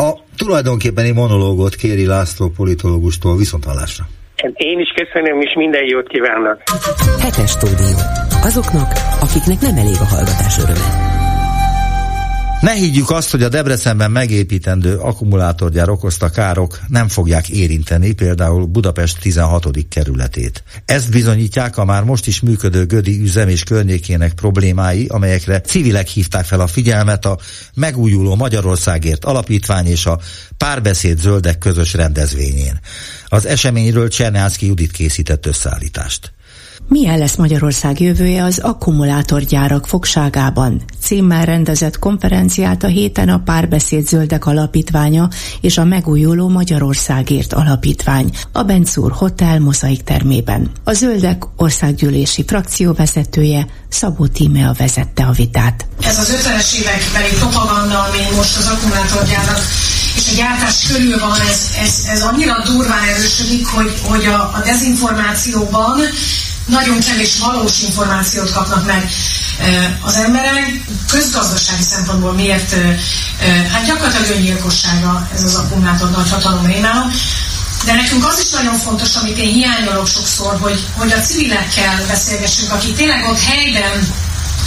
[0.03, 4.05] A tulajdonképpeni monológot Kéri László politológustól viszontlátásra.
[4.53, 6.62] Én is köszönöm, és minden jót kívánok.
[7.20, 7.96] Hetes stúdió.
[8.42, 11.21] Azoknak, akiknek nem elég a hallgatás öröme.
[12.62, 19.20] Ne higgyük azt, hogy a Debrecenben megépítendő akkumulátorgyár okozta károk nem fogják érinteni például Budapest
[19.20, 19.68] 16.
[19.88, 20.62] kerületét.
[20.84, 26.44] Ezt bizonyítják a már most is működő Gödi üzem és környékének problémái, amelyekre civilek hívták
[26.44, 27.38] fel a figyelmet a
[27.74, 30.18] megújuló Magyarországért alapítvány és a
[30.56, 32.80] párbeszéd zöldek közös rendezvényén.
[33.26, 36.32] Az eseményről Csernyánszki Judit készített összeállítást.
[36.93, 40.82] Milyen lesz Magyarország jövője az akkumulátorgyárak fogságában?
[41.03, 45.28] Címmel rendezett konferenciát a héten a Párbeszéd Zöldek Alapítványa
[45.61, 50.70] és a Megújuló Magyarországért Alapítvány a Benzúr Hotel mozaik termében.
[50.84, 55.86] A Zöldek országgyűlési frakcióvezetője Szabó Tímea vezette a vitát.
[56.03, 59.61] Ez az 50-es évekbeli propaganda, ami most az akkumulátorgyárak
[60.16, 64.62] és a gyártás körül van, ez, ez, ez annyira durván erősödik, hogy, hogy a, a
[64.64, 66.01] dezinformációban
[66.72, 69.10] nagyon kevés valós információt kapnak meg
[70.00, 70.84] az emberek.
[71.08, 72.74] Közgazdasági szempontból miért,
[73.72, 77.12] hát gyakorlatilag öngyilkossága ez az akkumulátor nagy hatalom rémálom.
[77.84, 82.72] De nekünk az is nagyon fontos, amit én hiányolok sokszor, hogy, hogy a civilekkel beszélgessünk,
[82.72, 84.14] akik tényleg ott helyben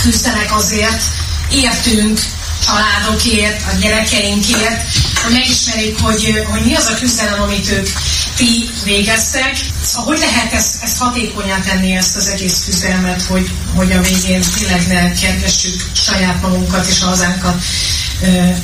[0.02, 1.02] küzdenek azért,
[1.50, 2.20] értünk,
[2.66, 4.82] családokért, a gyerekeinkért,
[5.24, 7.90] hogy megismerjük, hogy, hogy mi az a küzdelem, amit ők
[8.36, 9.60] ti végeztek.
[9.84, 14.42] Szóval hogy lehet ezt, ezt hatékonyan tenni, ezt az egész küzdelmet, hogy, hogy a végén
[14.58, 17.64] tényleg ne kergessük saját magunkat és a hazánkat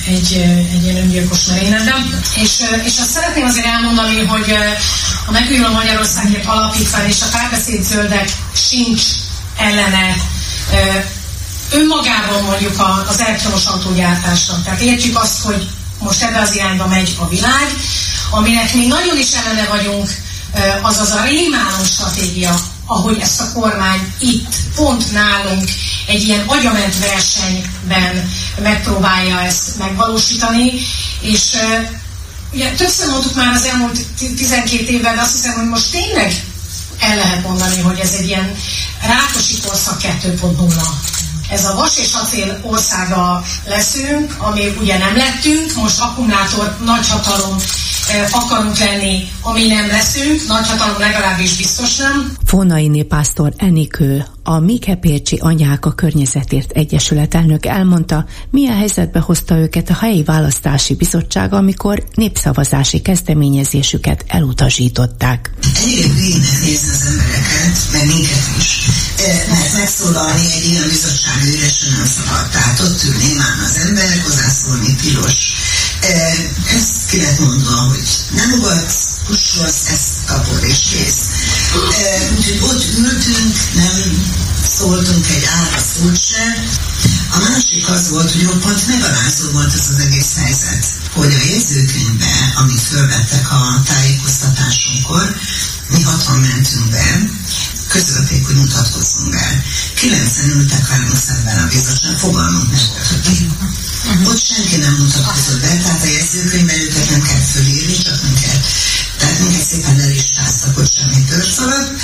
[0.07, 0.33] egy,
[0.73, 2.21] egy ilyen öngyilkos merényletben.
[2.35, 4.55] És, és azt szeretném azért elmondani, hogy
[5.25, 9.03] a Megújuló Magyarországért Alapítvány és a párbeszéd zöldek sincs
[9.57, 10.15] ellene
[11.71, 14.61] önmagában mondjuk az elektromos autógyártásra.
[14.63, 15.69] Tehát értjük azt, hogy
[15.99, 17.67] most ebbe az irányba megy a világ,
[18.31, 20.09] aminek mi nagyon is ellene vagyunk,
[20.81, 25.69] az az a rémálom stratégia, ahogy ezt a kormány itt, pont nálunk
[26.07, 30.71] egy ilyen agyament versenyben megpróbálja ezt megvalósítani,
[31.21, 31.41] és
[32.53, 33.99] ugye többször mondtuk már az elmúlt
[34.37, 36.43] 12 évben, azt hiszem, hogy most tényleg
[36.99, 38.55] el lehet mondani, hogy ez egy ilyen
[39.01, 41.20] rákosi korszak 2.0
[41.51, 47.57] ez a vas és acél országa leszünk, ami ugye nem lettünk, most akkumulátor nagyhatalom
[48.31, 52.31] akarunk lenni, ami nem leszünk, nagyhatalom legalábbis biztos nem.
[52.45, 59.89] Fonainé pásztor Enikő, a Mikepércsi Anyák a Környezetért Egyesület elnök elmondta, milyen helyzetbe hozta őket
[59.89, 65.51] a helyi választási bizottság, amikor népszavazási kezdeményezésüket elutasították.
[65.81, 68.87] Elég nézni az embereket, meg minket is,
[69.27, 72.49] mert megszólalni egy ilyen bizottság üresen nem szabad.
[72.49, 75.39] Tehát ott ülni már az ember, hozzászólni tilos.
[76.75, 78.93] Ez ki lett mondva, hogy nem volt
[79.27, 81.21] kussolsz, ezt kapod és kész.
[82.37, 84.25] Úgyhogy ott ültünk, nem
[84.77, 86.63] szóltunk egy ára szót se.
[87.31, 92.53] A másik az volt, hogy roppant megalázó volt ez az egész helyzet, hogy a jegyzőkönyvbe,
[92.55, 95.35] amit fölvettek a tájékoztatásunkkor,
[95.87, 97.29] mi hatan mentünk be,
[97.91, 99.63] közölték, hogy mutatkozzunk be.
[99.95, 103.45] Kilencen ültek velünk szemben a bizottság, fogalmunk nem volt, hogy ki.
[103.45, 104.29] Uh-huh.
[104.29, 108.61] Ott senki nem mutatkozott be, tehát a jegyzőkönyvben őket nem kell fölírni, csak minket.
[109.17, 111.49] Tehát minket szépen lelistáztak, hogy semmi tört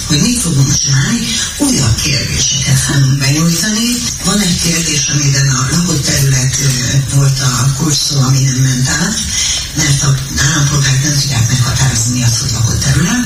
[0.08, 1.20] hogy mit fogunk csinálni,
[1.58, 3.90] újabb kérdéseket fogunk benyújtani.
[4.26, 6.56] Van egy kérdés, amiben a lakott terület
[7.14, 9.18] volt a kurszó, ami nem ment át,
[9.78, 13.26] mert a állampolgárok nem tudják meghatározni, mi az, hogy lakott terület.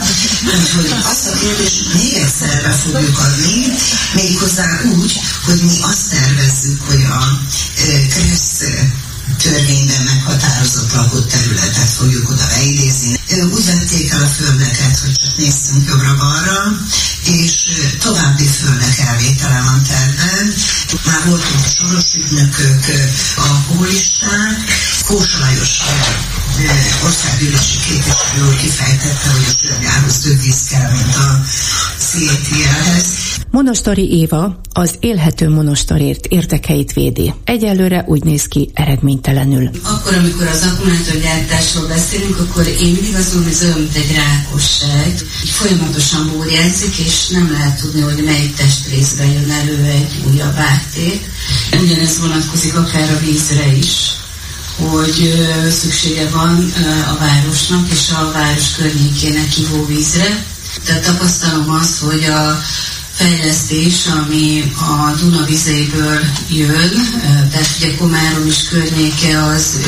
[0.60, 3.56] Úgyhogy azt a kérdést még egyszer be fogjuk adni,
[4.14, 7.41] méghozzá úgy, hogy mi azt tervezzük, hogy a
[8.10, 8.64] KRESZ
[9.38, 13.20] törvényben meghatározott lakott területet fogjuk oda beidézni.
[13.54, 16.86] Úgy vették el a földeket, hogy csak néztünk jobbra-balra,
[17.24, 17.54] és
[17.99, 20.54] további földek elvétele van terven.
[21.06, 22.86] Már voltunk soros ügynökök,
[23.38, 24.58] a hólistán,
[25.12, 25.80] Kósa Lajos
[27.05, 31.45] országgyűlési képviselő úr kifejtette, hogy a sörgához több víz kell, mint a
[31.97, 33.05] CETL-hez.
[33.51, 37.34] Monostori Éva az élhető monostorért érdekeit védi.
[37.43, 39.70] Egyelőre úgy néz ki eredménytelenül.
[39.84, 44.16] Akkor, amikor az akkumulátorgyártásról beszélünk, akkor én mindig azt mondom, hogy ez olyan, mint egy
[44.16, 45.07] rákosság.
[45.43, 51.22] Így folyamatosan búrjázik, és nem lehet tudni, hogy melyik testrészben jön elő egy újabb áttét.
[51.82, 54.20] Ugyanez vonatkozik akár a vízre is
[54.90, 55.46] hogy
[55.82, 56.74] szüksége van
[57.10, 60.46] a városnak és a város környékének ivóvízre.
[60.86, 62.62] Tehát tapasztalom azt, hogy a
[63.14, 66.20] fejlesztés, ami a Duna vizéből
[66.50, 66.92] jön,
[67.52, 69.80] tehát ugye Komárom is környéke az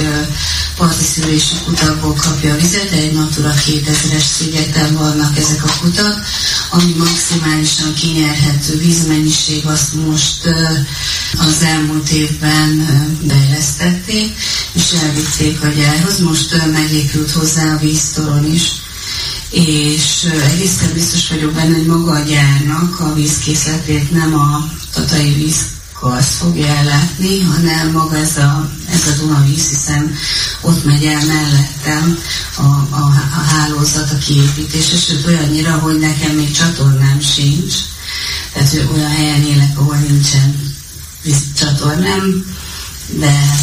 [0.77, 6.25] parti szűrési kutakból kapja a vizet, egy Natura 2000-es szigeten vannak ezek a kutak,
[6.69, 10.41] ami maximálisan kinyerhető vízmennyiség, azt most
[11.37, 12.87] az elmúlt évben
[13.21, 14.35] bejeleztették,
[14.73, 16.19] és elvitték a gyárhoz.
[16.19, 18.71] Most megépült hozzá a víztoron is,
[19.49, 26.37] és egészen biztos vagyok benne, hogy maga a gyárnak a vízkészletét nem a tatai vízkarsz
[26.37, 30.15] fogja ellátni, hanem maga ez a, ez a Dunavíz, hiszen
[30.61, 32.17] ott megy el mellettem
[32.55, 37.73] a, a, a hálózat, a kiépítése, sőt olyannyira, hogy nekem még csatornám sincs,
[38.53, 40.75] tehát olyan helyen élek, ahol nincsen
[41.23, 42.45] vízcsatornám,
[43.07, 43.55] de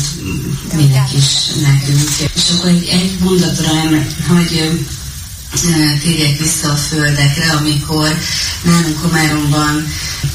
[0.76, 2.08] minek is nekünk.
[2.34, 3.72] És akkor egy, egy mondatra,
[4.28, 4.78] hogy
[6.02, 8.18] térjek vissza a földekre, amikor
[8.62, 9.86] nálunk Komáromban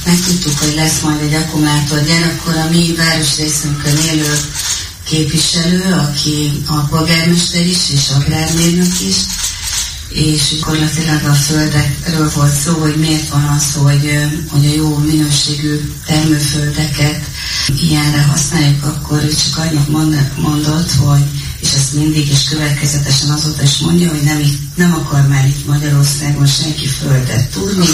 [0.05, 4.33] megtudtuk, hogy lesz majd egy akkumulátorgyár, akkor a mi városrészünkön élő
[5.03, 9.15] képviselő, aki a polgármester is, és agrármérnök is,
[10.15, 15.93] és gyakorlatilag a földekről volt szó, hogy miért van az, hogy, hogy a jó minőségű
[16.05, 17.23] termőföldeket
[17.81, 19.87] ilyenre használjuk, akkor ő csak annyit
[20.37, 21.23] mondott, hogy
[21.59, 24.39] és ezt mindig és következetesen azóta is mondja, hogy nem,
[24.75, 27.87] nem akar már itt Magyarországon senki földet tudni,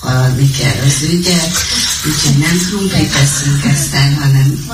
[0.00, 1.56] haladni kell az ügyet,
[2.06, 4.66] úgyhogy nem krumplit teszünk eztán, hanem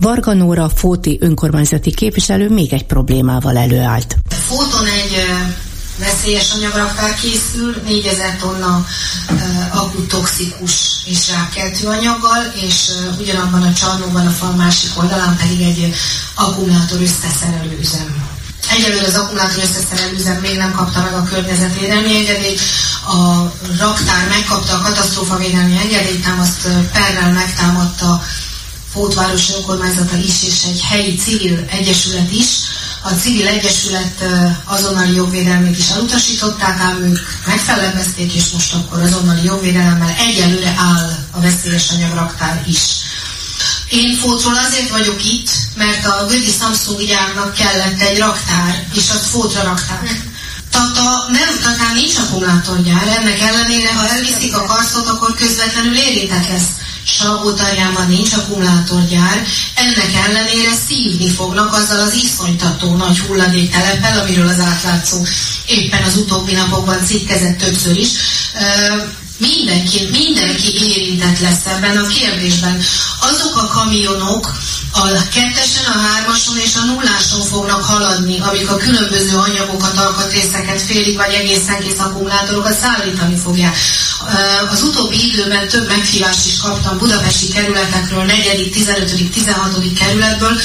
[0.00, 4.16] Varga Nóra Fóti önkormányzati képviselő még egy problémával előállt.
[4.46, 5.16] Fóton egy
[5.98, 8.86] veszélyes anyagrakár készül, 4000 tonna
[9.30, 10.72] uh, akutoxikus
[11.04, 15.94] és rákeltő anyaggal, és ugyanabban a csarnóban a fal másik oldalán pedig egy
[16.34, 18.26] akkumulátor összeszerelő üzem.
[18.70, 22.60] Egyelőre az akkumulátor összeszerelő üzem még nem kapta meg a környezetvédelmi engedélyt,
[23.06, 28.22] a raktár megkapta a katasztrófavédelmi engedélyt, ám azt perrel megtámadta
[28.92, 32.46] Fótváros önkormányzata is, és egy helyi civil egyesület is,
[33.02, 34.24] a civil egyesület
[34.64, 41.40] azonnali jogvédelmét is elutasították, ám ők megfelebezték, és most akkor azonnali jogvédelemmel egyelőre áll a
[41.40, 42.32] veszélyes anyag
[42.66, 42.80] is.
[43.90, 49.26] Én Fótról azért vagyok itt, mert a Gödi Samsung gyárnak kellett egy raktár, és azt
[49.26, 50.08] Fótra raktár.
[50.70, 56.77] Tata, nem, Tatán nincs akkumulátorgyár, ennek ellenére, ha elviszik a karszot, akkor közvetlenül érintett lesz.
[57.08, 65.26] Salgótarjában nincs akkumulátorgyár, ennek ellenére szívni fognak azzal az iszonytató nagy hulladékteleppel, amiről az átlátszó
[65.66, 68.08] éppen az utóbbi napokban cikkezett többször is.
[69.38, 72.80] Mindenki, mindenki érintett lesz ebben a kérdésben.
[73.20, 74.54] Azok a kamionok,
[74.92, 81.16] a kettesen, a hármason és a nulláson fognak haladni, amik a különböző anyagokat, alkatrészeket, félig
[81.16, 83.76] vagy egészen kész akkumulátorokat szállítani fogják.
[84.70, 89.92] Az utóbbi időben több meghívást is kaptam budapesti kerületekről, 4., 15., 16.
[89.98, 90.60] kerületből,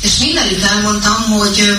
[0.00, 1.76] és mindenütt elmondtam, hogy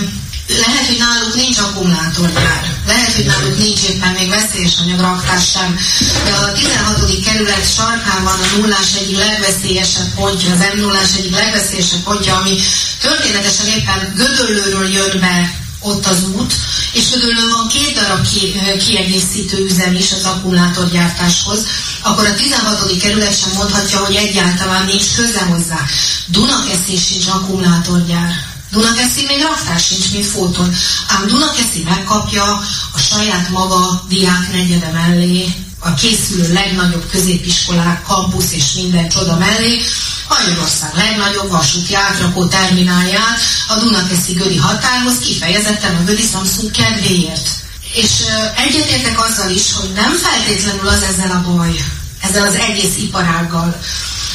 [0.56, 5.78] lehet, hogy náluk nincs akkumulátorgyár, lehet, hogy náluk nincs éppen még veszélyes anyagraktás sem,
[6.24, 7.20] de a 16.
[7.24, 12.58] kerület sarkán van a nullás egyik legveszélyesebb pontja, az m 0 egyik legveszélyesebb pontja, ami
[13.00, 16.54] történetesen éppen Gödöllőről jön be ott az út,
[16.92, 21.58] és Gödöllőn van két darab ki, kiegészítő üzem is az akkumulátorgyártáshoz,
[22.02, 22.98] akkor a 16.
[22.98, 25.80] kerület sem mondhatja, hogy egyáltalán nincs köze hozzá.
[26.26, 30.74] Dunakeszi sincs akkumulátorgyár Dunakeszi még raktár sincs, mint fóton,
[31.08, 32.44] ám Dunakeszi megkapja
[32.92, 39.80] a saját maga diák negyede mellé, a készülő legnagyobb középiskolák, kampusz és minden csoda mellé,
[40.28, 43.38] Magyarország legnagyobb vasúti átrakó terminálját
[43.68, 47.48] a Dunakeszi Gödi határhoz kifejezetten a Gödi Samsung kedvéért.
[47.94, 48.10] És
[48.56, 51.84] egyetértek azzal is, hogy nem feltétlenül az ezzel a baj,
[52.20, 53.80] ezzel az egész iparággal,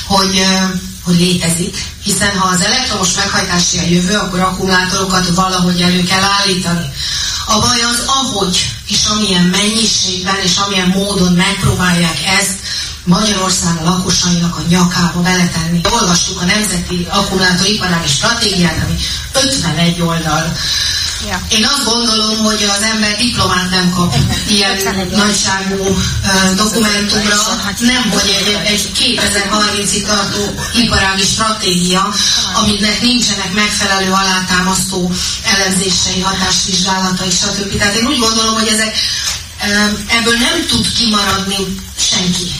[0.07, 0.45] hogy
[1.03, 6.85] hogy létezik, hiszen ha az elektromos meghajtási a jövő, akkor akkumulátorokat valahogy elő kell állítani.
[7.45, 12.57] A baj az, ahogy és amilyen mennyiségben és amilyen módon megpróbálják ezt
[13.03, 15.81] Magyarország lakosainak a nyakába beletenni.
[15.91, 18.95] Olvastuk a Nemzeti Akkumulátoriparági Stratégiát, ami
[19.33, 20.53] 51 oldal.
[21.27, 21.41] Ja.
[21.49, 24.15] Én azt gondolom, hogy az ember diplomát nem kap
[24.47, 24.77] ilyen
[25.11, 25.97] nagyságú
[26.55, 27.35] dokumentumra,
[27.79, 32.13] nem hogy egy, egy 2030-ig tartó iparági stratégia,
[32.53, 35.11] aminek nincsenek megfelelő alátámasztó
[35.43, 37.77] elemzései, hatásvizsgálatai, stb.
[37.77, 38.95] Tehát én úgy gondolom, hogy ezek
[40.07, 42.51] ebből nem tud kimaradni senki.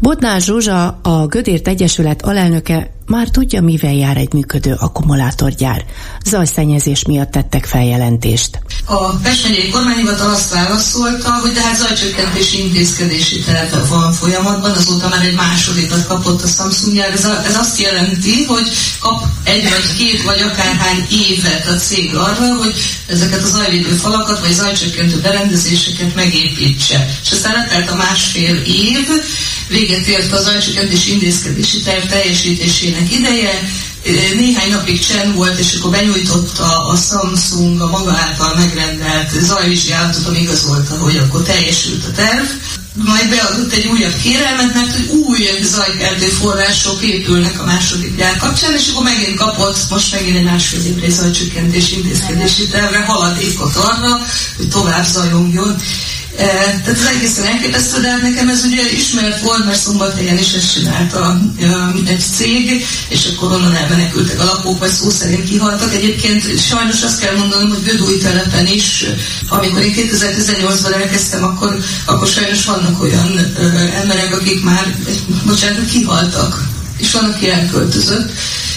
[0.00, 5.84] Bodnár Zsuzsa, a Gödért Egyesület alelnöke már tudja, mivel jár egy működő akkumulátorgyár.
[6.24, 8.58] Zajszennyezés miatt tettek feljelentést.
[8.84, 15.24] A Pest megyei kormányhivatal azt válaszolta, hogy tehát zajcsökkentési intézkedési terve van folyamatban, azóta már
[15.24, 17.10] egy másodikat kapott a Samsung gyár.
[17.10, 18.66] Ez, ez azt jelenti, hogy
[19.00, 22.74] kap egy vagy két vagy akárhány évet a cég arra, hogy
[23.06, 27.08] ezeket a zajvédő falakat vagy zajcsökkentő berendezéseket megépítse.
[27.22, 29.08] És aztán letelt a másfél év,
[29.72, 33.68] véget ért az zajcsökkentési intézkedési terv teljesítésének ideje,
[34.36, 40.40] néhány napig csend volt, és akkor benyújtotta a Samsung a maga által megrendelt zajvizsgálatot, ami
[40.40, 42.44] igazolta, hogy akkor teljesült a terv.
[42.94, 48.74] Majd beadott egy újabb kérelmet, mert hogy új zajkeltő források épülnek a második gyár kapcsán,
[48.74, 54.68] és akkor megint kapott, most megint egy másfél évre zajcsökkentés intézkedési tervre haladékot arra, hogy
[54.68, 55.76] tovább zajongjon.
[56.36, 61.40] Tehát ez egészen elképesztő, de nekem ez ugye ismert volt, mert szombathelyen is ezt csinálta
[62.06, 65.94] egy cég, és akkor onnan elmenekültek a lakók, vagy szó szerint kihaltak.
[65.94, 69.04] Egyébként sajnos azt kell mondanom, hogy Gödúj telepen is,
[69.48, 73.54] amikor én 2018-ban elkezdtem, akkor, akkor sajnos vannak olyan
[74.00, 74.96] emberek, akik már,
[75.46, 78.30] bocsánat, kihaltak, és van, aki elköltözött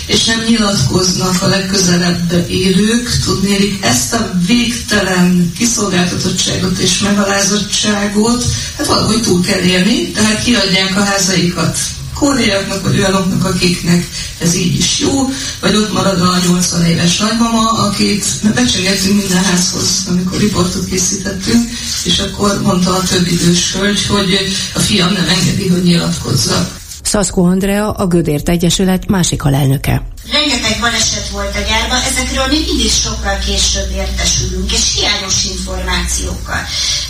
[0.06, 8.46] és nem nyilatkoznak a legközelebb élők, tudnélik ezt a végtelen kiszolgáltatottságot és megalázottságot,
[8.78, 11.78] hát valahogy túl kell élni, tehát kiadják a házaikat
[12.16, 15.30] koreaiaknak, vagy olyanoknak, akiknek ez így is jó,
[15.60, 18.26] vagy ott marad a 80 éves nagymama, akit
[18.56, 21.70] becsengettünk minden házhoz, amikor riportot készítettünk,
[22.04, 26.70] és akkor mondta a több idős hölgy, hogy a fiam nem engedi, hogy nyilatkozza.
[27.06, 30.02] Szaszko Andrea, a Gödért Egyesület másik alelnöke.
[30.32, 36.62] Rengeteg baleset volt a gyárban, ezekről mi mindig sokkal később értesülünk, és hiányos információkkal.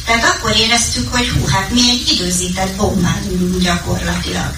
[0.05, 4.53] Tehát akkor éreztük, hogy hú, hát mi egy időzített bombán ülünk gyakorlatilag.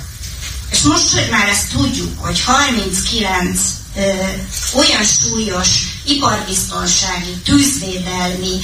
[0.72, 3.60] És most, hogy már ezt tudjuk, hogy 39
[3.96, 4.02] ö,
[4.78, 5.70] olyan súlyos
[6.06, 8.60] iparbiztonsági, tűzvédelmi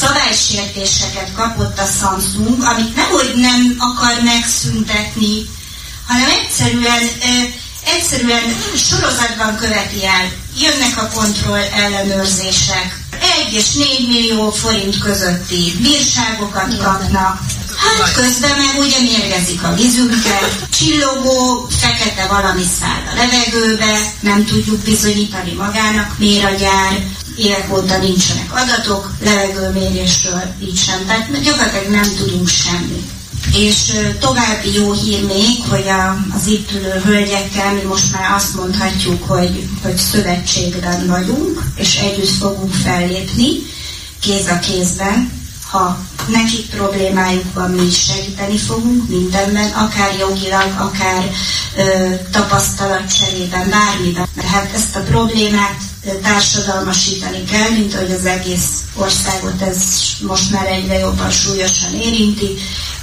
[0.00, 5.48] szabálysértéseket kapott a Samsung, amit nem, hogy nem akar megszüntetni,
[6.06, 7.02] hanem egyszerűen,
[7.84, 8.42] egyszerűen
[8.76, 10.32] sorozatban követi el.
[10.58, 12.98] Jönnek a kontroll ellenőrzések,
[13.46, 17.40] 1 és 4 millió forint közötti bírságokat kapnak,
[17.82, 24.80] Hát közben meg ugye mérgezik a vízünket, csillogó, fekete valami száll a levegőbe, nem tudjuk
[24.80, 27.04] bizonyítani magának, miért a gyár,
[27.36, 33.10] évek óta nincsenek adatok, levegőmérésről így sem, tehát gyakorlatilag nem tudunk semmit.
[33.54, 38.54] És további jó hír még, hogy a, az itt ülő hölgyekkel mi most már azt
[38.54, 43.48] mondhatjuk, hogy, hogy szövetségben vagyunk, és együtt fogunk fellépni,
[44.20, 45.41] kéz a kézben,
[45.72, 51.30] ha nekik problémájuk van, mi is segíteni fogunk mindenben, akár jogilag, akár
[51.76, 54.28] ö, tapasztalatcserében, bármiben.
[54.34, 55.76] Mert hát ezt a problémát
[56.22, 59.82] társadalmasítani kell, mint hogy az egész országot ez
[60.26, 62.48] most már egyre jobban súlyosan érinti,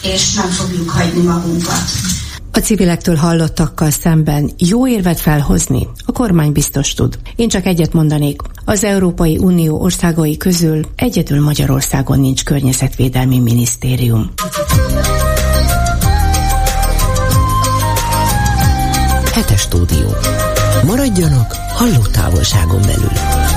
[0.02, 1.92] és nem fogjuk hagyni magunkat.
[2.52, 7.20] A civilektől hallottakkal szemben jó érvet felhozni a kormány biztos tud.
[7.36, 14.32] Én csak egyet mondanék, az Európai Unió országai közül egyedül Magyarországon nincs környezetvédelmi minisztérium.
[19.34, 20.16] Hetes stúdió.
[20.86, 23.49] Maradjanak halló távolságon belül.